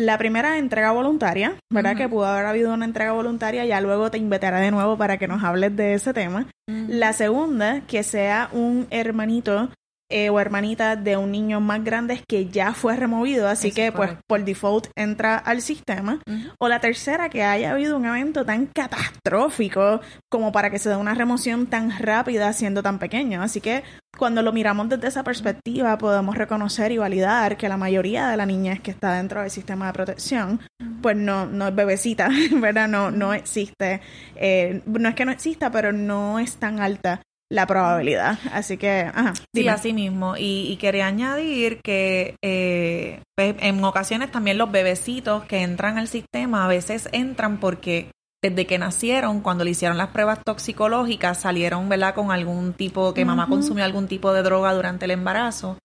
La 0.00 0.16
primera, 0.16 0.56
entrega 0.56 0.92
voluntaria, 0.92 1.56
¿verdad? 1.68 1.94
Que 1.94 2.08
pudo 2.08 2.24
haber 2.24 2.46
habido 2.46 2.72
una 2.72 2.86
entrega 2.86 3.12
voluntaria, 3.12 3.66
ya 3.66 3.82
luego 3.82 4.10
te 4.10 4.16
invitaré 4.16 4.58
de 4.60 4.70
nuevo 4.70 4.96
para 4.96 5.18
que 5.18 5.28
nos 5.28 5.44
hables 5.44 5.76
de 5.76 5.92
ese 5.92 6.14
tema. 6.14 6.46
La 6.66 7.12
segunda, 7.12 7.82
que 7.82 8.02
sea 8.02 8.48
un 8.50 8.86
hermanito 8.88 9.68
eh, 10.10 10.28
o 10.30 10.40
hermanita 10.40 10.96
de 10.96 11.16
un 11.16 11.30
niño 11.30 11.60
más 11.60 11.82
grande 11.84 12.22
que 12.28 12.46
ya 12.46 12.74
fue 12.74 12.96
removido, 12.96 13.48
así 13.48 13.70
que 13.72 13.92
pues 13.92 14.10
por 14.26 14.44
default 14.44 14.88
entra 14.96 15.36
al 15.36 15.62
sistema. 15.62 16.20
O 16.58 16.68
la 16.68 16.80
tercera, 16.80 17.28
que 17.28 17.44
haya 17.44 17.72
habido 17.72 17.96
un 17.96 18.04
evento 18.04 18.44
tan 18.44 18.66
catastrófico 18.66 20.00
como 20.28 20.52
para 20.52 20.70
que 20.70 20.78
se 20.78 20.88
dé 20.88 20.96
una 20.96 21.14
remoción 21.14 21.66
tan 21.66 21.96
rápida 21.98 22.52
siendo 22.52 22.82
tan 22.82 22.98
pequeño. 22.98 23.42
Así 23.42 23.60
que 23.60 23.82
cuando 24.18 24.42
lo 24.42 24.52
miramos 24.52 24.88
desde 24.88 25.08
esa 25.08 25.22
perspectiva 25.22 25.96
podemos 25.96 26.36
reconocer 26.36 26.92
y 26.92 26.98
validar 26.98 27.56
que 27.56 27.68
la 27.68 27.76
mayoría 27.76 28.28
de 28.28 28.36
la 28.36 28.46
niñez 28.46 28.80
que 28.80 28.90
está 28.90 29.14
dentro 29.14 29.40
del 29.40 29.50
sistema 29.50 29.86
de 29.86 29.92
protección 29.92 30.60
pues 31.00 31.16
no, 31.16 31.46
no 31.46 31.68
es 31.68 31.74
bebecita, 31.74 32.28
¿verdad? 32.52 32.88
No, 32.88 33.10
no 33.10 33.32
existe. 33.32 34.00
Eh, 34.36 34.82
no 34.86 35.08
es 35.08 35.14
que 35.14 35.24
no 35.24 35.32
exista, 35.32 35.70
pero 35.70 35.92
no 35.92 36.38
es 36.38 36.56
tan 36.56 36.80
alta 36.80 37.22
la 37.50 37.66
probabilidad. 37.66 38.38
Así 38.52 38.76
que, 38.76 39.10
ajá. 39.12 39.34
Sí, 39.54 39.68
así 39.68 39.92
mismo. 39.92 40.34
Y, 40.38 40.76
quería 40.80 41.06
añadir 41.06 41.80
que 41.82 42.36
eh, 42.42 43.20
pues, 43.36 43.56
en 43.60 43.82
ocasiones 43.84 44.30
también 44.30 44.56
los 44.56 44.70
bebecitos 44.70 45.44
que 45.44 45.62
entran 45.62 45.98
al 45.98 46.08
sistema 46.08 46.64
a 46.64 46.68
veces 46.68 47.08
entran 47.12 47.58
porque 47.58 48.10
desde 48.42 48.66
que 48.66 48.78
nacieron, 48.78 49.40
cuando 49.40 49.64
le 49.64 49.72
hicieron 49.72 49.98
las 49.98 50.08
pruebas 50.08 50.38
toxicológicas, 50.42 51.40
salieron, 51.40 51.88
¿verdad?, 51.90 52.14
con 52.14 52.30
algún 52.30 52.72
tipo, 52.72 53.12
que 53.12 53.26
mamá 53.26 53.48
consumió 53.48 53.84
algún 53.84 54.08
tipo 54.08 54.32
de 54.32 54.42
droga 54.42 54.72
durante 54.72 55.04
el 55.04 55.10
embarazo. 55.10 55.76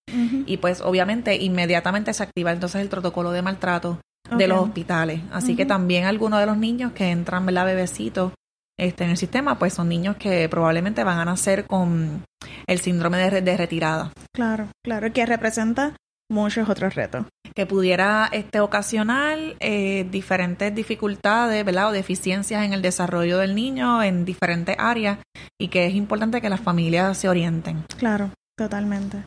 Y 0.45 0.57
pues 0.57 0.79
obviamente 0.79 1.35
inmediatamente 1.35 2.13
se 2.13 2.23
activa 2.23 2.53
entonces 2.53 2.81
el 2.81 2.87
protocolo 2.87 3.31
de 3.31 3.41
maltrato 3.41 3.99
de 4.37 4.47
los 4.47 4.59
hospitales. 4.59 5.19
Así 5.33 5.57
que 5.57 5.65
también 5.65 6.05
algunos 6.05 6.39
de 6.39 6.45
los 6.45 6.57
niños 6.57 6.93
que 6.93 7.09
entran, 7.09 7.45
¿verdad?, 7.45 7.65
bebecitos, 7.65 8.31
este, 8.77 9.03
en 9.03 9.11
el 9.11 9.17
sistema, 9.17 9.57
pues 9.57 9.73
son 9.73 9.89
niños 9.89 10.17
que 10.17 10.49
probablemente 10.49 11.03
van 11.03 11.19
a 11.19 11.25
nacer 11.25 11.65
con 11.65 12.23
el 12.67 12.79
síndrome 12.79 13.17
de, 13.17 13.57
retirada. 13.57 14.11
Claro, 14.33 14.67
claro, 14.83 15.11
que 15.13 15.25
representa 15.25 15.95
muchos 16.29 16.69
otros 16.69 16.95
retos. 16.95 17.25
Que 17.55 17.65
pudiera 17.65 18.27
este, 18.31 18.59
ocasionar 18.59 19.37
eh, 19.59 20.05
diferentes 20.11 20.73
dificultades, 20.75 21.63
¿verdad? 21.63 21.89
O 21.89 21.91
deficiencias 21.91 22.65
en 22.65 22.73
el 22.73 22.81
desarrollo 22.81 23.37
del 23.37 23.55
niño 23.55 24.03
en 24.03 24.25
diferentes 24.25 24.75
áreas 24.77 25.19
y 25.59 25.69
que 25.69 25.85
es 25.85 25.95
importante 25.95 26.41
que 26.41 26.49
las 26.49 26.59
familias 26.59 27.17
se 27.17 27.29
orienten. 27.29 27.85
Claro, 27.97 28.31
totalmente. 28.57 29.23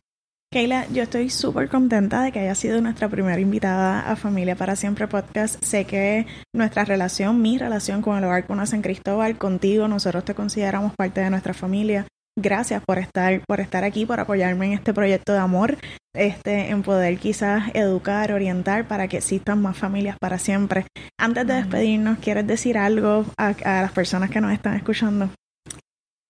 Keila, 0.58 0.88
yo 0.88 1.04
estoy 1.04 1.30
súper 1.30 1.68
contenta 1.68 2.20
de 2.20 2.32
que 2.32 2.40
haya 2.40 2.56
sido 2.56 2.80
nuestra 2.80 3.08
primera 3.08 3.38
invitada 3.38 4.10
a 4.10 4.16
Familia 4.16 4.56
para 4.56 4.74
Siempre 4.74 5.06
Podcast. 5.06 5.62
Sé 5.62 5.84
que 5.84 6.26
nuestra 6.52 6.84
relación, 6.84 7.40
mi 7.40 7.58
relación 7.58 8.02
con 8.02 8.18
el 8.18 8.24
hogar 8.24 8.44
Conocen 8.44 8.82
Cristóbal, 8.82 9.38
contigo, 9.38 9.86
nosotros 9.86 10.24
te 10.24 10.34
consideramos 10.34 10.94
parte 10.96 11.20
de 11.20 11.30
nuestra 11.30 11.54
familia. 11.54 12.08
Gracias 12.36 12.82
por 12.84 12.98
estar, 12.98 13.40
por 13.46 13.60
estar 13.60 13.84
aquí, 13.84 14.04
por 14.04 14.18
apoyarme 14.18 14.66
en 14.66 14.72
este 14.72 14.92
proyecto 14.92 15.32
de 15.32 15.38
amor, 15.38 15.76
este, 16.12 16.70
en 16.70 16.82
poder 16.82 17.18
quizás 17.18 17.70
educar, 17.74 18.32
orientar 18.32 18.88
para 18.88 19.06
que 19.06 19.18
existan 19.18 19.62
más 19.62 19.78
familias 19.78 20.16
para 20.20 20.40
siempre. 20.40 20.86
Antes 21.20 21.46
de 21.46 21.54
despedirnos, 21.54 22.18
¿quieres 22.18 22.48
decir 22.48 22.78
algo 22.78 23.26
a, 23.36 23.54
a 23.64 23.82
las 23.82 23.92
personas 23.92 24.28
que 24.28 24.40
nos 24.40 24.52
están 24.52 24.74
escuchando? 24.74 25.30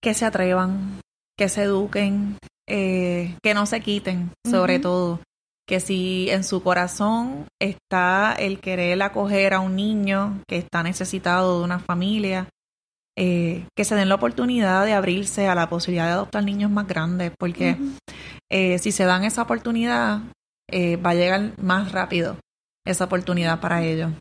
Que 0.02 0.12
se 0.12 0.26
atrevan, 0.26 1.00
que 1.34 1.48
se 1.48 1.62
eduquen, 1.62 2.36
eh, 2.68 3.34
que 3.42 3.54
no 3.54 3.64
se 3.66 3.80
quiten, 3.80 4.30
sobre 4.46 4.78
todo. 4.78 5.20
Que 5.66 5.80
si 5.80 6.28
en 6.30 6.44
su 6.44 6.62
corazón 6.62 7.46
está 7.60 8.34
el 8.38 8.60
querer 8.60 9.02
acoger 9.02 9.54
a 9.54 9.60
un 9.60 9.76
niño 9.76 10.42
que 10.46 10.58
está 10.58 10.82
necesitado 10.82 11.58
de 11.58 11.64
una 11.64 11.78
familia, 11.78 12.48
eh, 13.16 13.66
que 13.76 13.84
se 13.84 13.94
den 13.94 14.08
la 14.08 14.14
oportunidad 14.14 14.84
de 14.84 14.92
abrirse 14.92 15.48
a 15.48 15.54
la 15.54 15.68
posibilidad 15.68 16.06
de 16.06 16.12
adoptar 16.12 16.44
niños 16.44 16.70
más 16.70 16.86
grandes, 16.86 17.32
porque 17.38 17.76
eh, 18.50 18.78
si 18.78 18.92
se 18.92 19.04
dan 19.04 19.24
esa 19.24 19.42
oportunidad, 19.42 20.20
va 20.70 21.10
a 21.10 21.14
llegar 21.14 21.52
más 21.58 21.92
rápido 21.92 22.36
esa 22.86 23.04
oportunidad 23.04 23.60
para 23.60 23.82
ellos. 23.82 24.12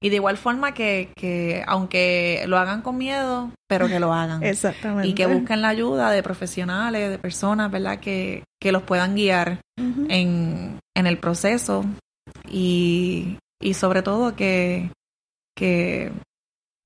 Y 0.00 0.10
de 0.10 0.16
igual 0.16 0.36
forma 0.36 0.74
que, 0.74 1.10
que, 1.16 1.64
aunque 1.66 2.44
lo 2.46 2.56
hagan 2.58 2.82
con 2.82 2.96
miedo, 2.98 3.50
pero 3.66 3.88
que 3.88 3.98
lo 3.98 4.12
hagan. 4.12 4.42
Exactamente. 4.44 5.08
Y 5.08 5.14
que 5.14 5.26
busquen 5.26 5.60
la 5.60 5.68
ayuda 5.68 6.10
de 6.10 6.22
profesionales, 6.22 7.10
de 7.10 7.18
personas, 7.18 7.70
¿verdad? 7.70 7.98
Que, 7.98 8.44
que 8.60 8.70
los 8.70 8.82
puedan 8.84 9.16
guiar 9.16 9.60
en, 9.76 10.78
en, 10.94 11.06
el 11.06 11.18
proceso. 11.18 11.84
Y, 12.48 13.38
y 13.60 13.74
sobre 13.74 14.02
todo 14.02 14.36
que, 14.36 14.92
que 15.56 16.12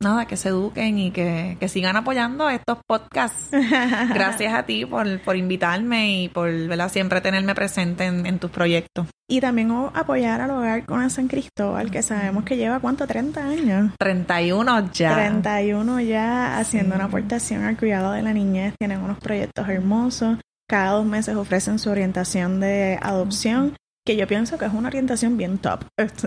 nada, 0.02 0.26
que 0.26 0.36
se 0.36 0.48
eduquen 0.48 0.98
y 0.98 1.10
que, 1.10 1.56
que 1.58 1.68
sigan 1.68 1.96
apoyando 1.96 2.50
estos 2.50 2.78
podcasts. 2.86 3.48
Gracias 4.14 4.52
a 4.52 4.64
ti 4.64 4.84
por, 4.84 5.20
por 5.20 5.36
invitarme 5.36 6.22
y 6.22 6.28
por 6.28 6.50
¿verdad? 6.68 6.90
siempre 6.90 7.20
tenerme 7.20 7.54
presente 7.54 8.04
en, 8.04 8.26
en 8.26 8.38
tus 8.38 8.50
proyectos. 8.50 9.06
Y 9.28 9.40
también 9.40 9.72
apoyar 9.94 10.42
al 10.42 10.50
hogar 10.50 10.84
con 10.84 11.08
San 11.08 11.28
Cristóbal, 11.28 11.90
que 11.90 12.02
sabemos 12.02 12.44
que 12.44 12.56
lleva, 12.56 12.80
¿cuánto? 12.80 13.06
30 13.06 13.42
años. 13.42 13.92
31 13.98 14.92
ya. 14.92 15.14
31 15.14 16.00
ya 16.00 16.58
haciendo 16.58 16.94
una 16.96 17.04
aportación 17.04 17.64
al 17.64 17.78
cuidado 17.78 18.12
de 18.12 18.22
la 18.22 18.34
niñez. 18.34 18.74
Tienen 18.78 19.00
unos 19.00 19.18
proyectos 19.18 19.66
hermosos. 19.68 20.38
Cada 20.68 20.92
dos 20.92 21.06
meses 21.06 21.36
ofrecen 21.36 21.78
su 21.78 21.90
orientación 21.90 22.60
de 22.60 22.98
adopción 23.00 23.74
que 24.04 24.16
yo 24.16 24.26
pienso 24.26 24.58
que 24.58 24.64
es 24.64 24.72
una 24.72 24.88
orientación 24.88 25.36
bien 25.36 25.58
top. 25.58 25.84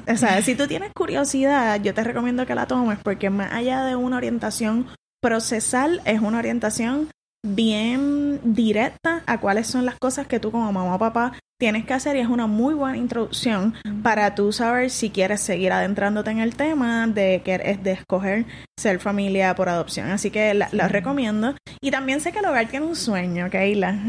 O 0.07 0.15
sea, 0.15 0.41
si 0.41 0.55
tú 0.55 0.67
tienes 0.67 0.91
curiosidad, 0.93 1.81
yo 1.81 1.93
te 1.93 2.03
recomiendo 2.03 2.45
que 2.45 2.55
la 2.55 2.67
tomes 2.67 2.99
porque 3.03 3.29
más 3.29 3.51
allá 3.51 3.83
de 3.85 3.95
una 3.95 4.17
orientación 4.17 4.87
procesal, 5.21 6.01
es 6.05 6.21
una 6.21 6.37
orientación 6.37 7.09
bien 7.45 8.41
directa 8.43 9.23
a 9.27 9.39
cuáles 9.39 9.67
son 9.67 9.85
las 9.85 9.97
cosas 9.99 10.27
que 10.27 10.39
tú 10.39 10.51
como 10.51 10.71
mamá 10.71 10.95
o 10.95 10.99
papá 10.99 11.33
tienes 11.57 11.85
que 11.85 11.93
hacer 11.93 12.17
y 12.17 12.19
es 12.19 12.27
una 12.27 12.47
muy 12.47 12.73
buena 12.73 12.97
introducción 12.97 13.75
para 14.03 14.35
tú 14.35 14.51
saber 14.51 14.89
si 14.89 15.09
quieres 15.09 15.41
seguir 15.41 15.71
adentrándote 15.71 16.31
en 16.31 16.39
el 16.39 16.55
tema 16.55 17.07
de 17.07 17.41
que 17.45 17.61
es 17.63 17.81
de 17.81 17.93
escoger 17.93 18.45
ser 18.77 18.99
familia 18.99 19.55
por 19.55 19.69
adopción. 19.69 20.09
Así 20.11 20.31
que 20.31 20.53
la, 20.53 20.67
recomiendo. 20.87 21.55
Y 21.81 21.91
también 21.91 22.19
sé 22.19 22.31
que 22.31 22.39
el 22.39 22.45
hogar 22.45 22.67
tiene 22.67 22.85
un 22.85 22.95
sueño, 22.95 23.49
Keila. 23.49 24.03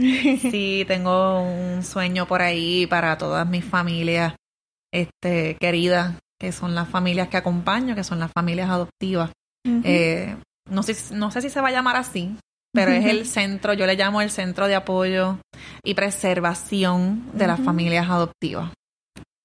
Sí, 0.51 0.85
tengo 0.89 1.43
un 1.43 1.83
sueño 1.83 2.27
por 2.27 2.43
ahí 2.43 2.87
para 2.87 3.17
todas 3.17 3.47
mis 3.49 3.65
familias 3.65 4.35
este, 4.93 5.57
queridas, 5.61 6.17
que 6.41 6.53
son 6.53 6.75
las 6.75 6.89
familias 6.89 7.29
que 7.29 7.37
acompaño, 7.37 7.95
que 7.95 8.05
son 8.05 8.19
las 8.19 8.33
familias 8.33 8.71
adoptivas. 8.71 9.31
eh, 9.85 10.37
no 10.69 10.83
sé, 10.83 11.15
no 11.15 11.31
sé 11.31 11.43
si 11.43 11.51
se 11.51 11.61
va 11.61 11.69
a 11.69 11.73
llamar 11.73 11.97
así, 11.97 12.37
pero 12.77 12.93
es 12.93 13.07
el 13.07 13.27
centro, 13.27 13.73
yo 13.73 13.87
le 13.87 13.97
llamo 13.97 14.21
el 14.21 14.31
centro 14.31 14.69
de 14.69 14.75
apoyo 14.75 15.39
y 15.83 15.95
preservación 15.95 17.25
de 17.33 17.47
las 17.47 17.59
familias 17.59 18.09
adoptivas. 18.09 18.73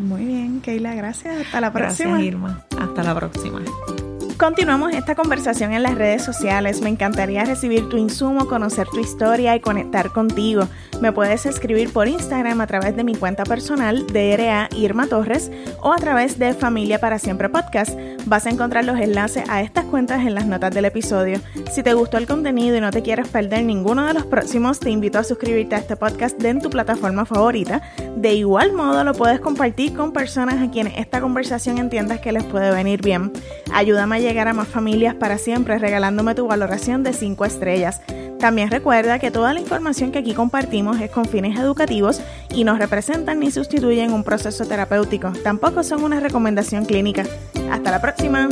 Muy 0.00 0.24
bien, 0.24 0.60
Keila, 0.60 0.94
gracias. 0.94 1.46
Hasta 1.46 1.60
la 1.60 1.72
próxima. 1.72 2.10
Gracias, 2.10 2.26
Irma. 2.26 2.64
Hasta 2.78 3.02
la 3.02 3.14
próxima. 3.14 3.60
Continuamos 4.40 4.94
esta 4.94 5.14
conversación 5.14 5.74
en 5.74 5.82
las 5.82 5.96
redes 5.96 6.24
sociales. 6.24 6.80
Me 6.80 6.88
encantaría 6.88 7.44
recibir 7.44 7.90
tu 7.90 7.98
insumo, 7.98 8.48
conocer 8.48 8.88
tu 8.88 8.98
historia 8.98 9.54
y 9.54 9.60
conectar 9.60 10.12
contigo. 10.12 10.66
Me 11.02 11.12
puedes 11.12 11.44
escribir 11.44 11.92
por 11.92 12.08
Instagram 12.08 12.58
a 12.62 12.66
través 12.66 12.96
de 12.96 13.04
mi 13.04 13.14
cuenta 13.14 13.44
personal, 13.44 14.06
DRA 14.06 14.70
Irma 14.74 15.08
Torres, 15.08 15.50
o 15.82 15.92
a 15.92 15.98
través 15.98 16.38
de 16.38 16.54
Familia 16.54 16.98
para 16.98 17.18
Siempre 17.18 17.50
Podcast. 17.50 17.98
Vas 18.24 18.46
a 18.46 18.50
encontrar 18.50 18.86
los 18.86 18.98
enlaces 18.98 19.44
a 19.50 19.60
estas 19.60 19.84
cuentas 19.84 20.26
en 20.26 20.34
las 20.34 20.46
notas 20.46 20.74
del 20.74 20.86
episodio. 20.86 21.38
Si 21.70 21.82
te 21.82 21.92
gustó 21.92 22.16
el 22.16 22.26
contenido 22.26 22.78
y 22.78 22.80
no 22.80 22.90
te 22.90 23.02
quieres 23.02 23.28
perder 23.28 23.64
ninguno 23.64 24.06
de 24.06 24.14
los 24.14 24.24
próximos, 24.24 24.80
te 24.80 24.88
invito 24.88 25.18
a 25.18 25.24
suscribirte 25.24 25.74
a 25.74 25.78
este 25.78 25.96
podcast 25.96 26.42
en 26.42 26.62
tu 26.62 26.70
plataforma 26.70 27.26
favorita. 27.26 27.82
De 28.16 28.32
igual 28.32 28.72
modo, 28.72 29.04
lo 29.04 29.12
puedes 29.12 29.40
compartir 29.40 29.94
con 29.94 30.14
personas 30.14 30.66
a 30.66 30.70
quienes 30.70 30.96
esta 30.96 31.20
conversación 31.20 31.76
entiendas 31.76 32.20
que 32.20 32.32
les 32.32 32.44
puede 32.44 32.70
venir 32.70 33.02
bien. 33.02 33.32
Ayúdame 33.72 34.16
a 34.16 34.29
llegar 34.30 34.46
a 34.46 34.54
más 34.54 34.68
familias 34.68 35.16
para 35.16 35.38
siempre 35.38 35.76
regalándome 35.78 36.36
tu 36.36 36.46
valoración 36.46 37.02
de 37.02 37.12
5 37.12 37.44
estrellas. 37.44 38.00
También 38.38 38.70
recuerda 38.70 39.18
que 39.18 39.32
toda 39.32 39.52
la 39.52 39.60
información 39.60 40.12
que 40.12 40.20
aquí 40.20 40.34
compartimos 40.34 41.00
es 41.00 41.10
con 41.10 41.24
fines 41.24 41.58
educativos 41.58 42.22
y 42.54 42.62
no 42.62 42.78
representan 42.78 43.40
ni 43.40 43.50
sustituyen 43.50 44.12
un 44.12 44.22
proceso 44.22 44.64
terapéutico. 44.66 45.32
Tampoco 45.42 45.82
son 45.82 46.04
una 46.04 46.20
recomendación 46.20 46.84
clínica. 46.84 47.24
Hasta 47.72 47.90
la 47.90 48.00
próxima. 48.00 48.48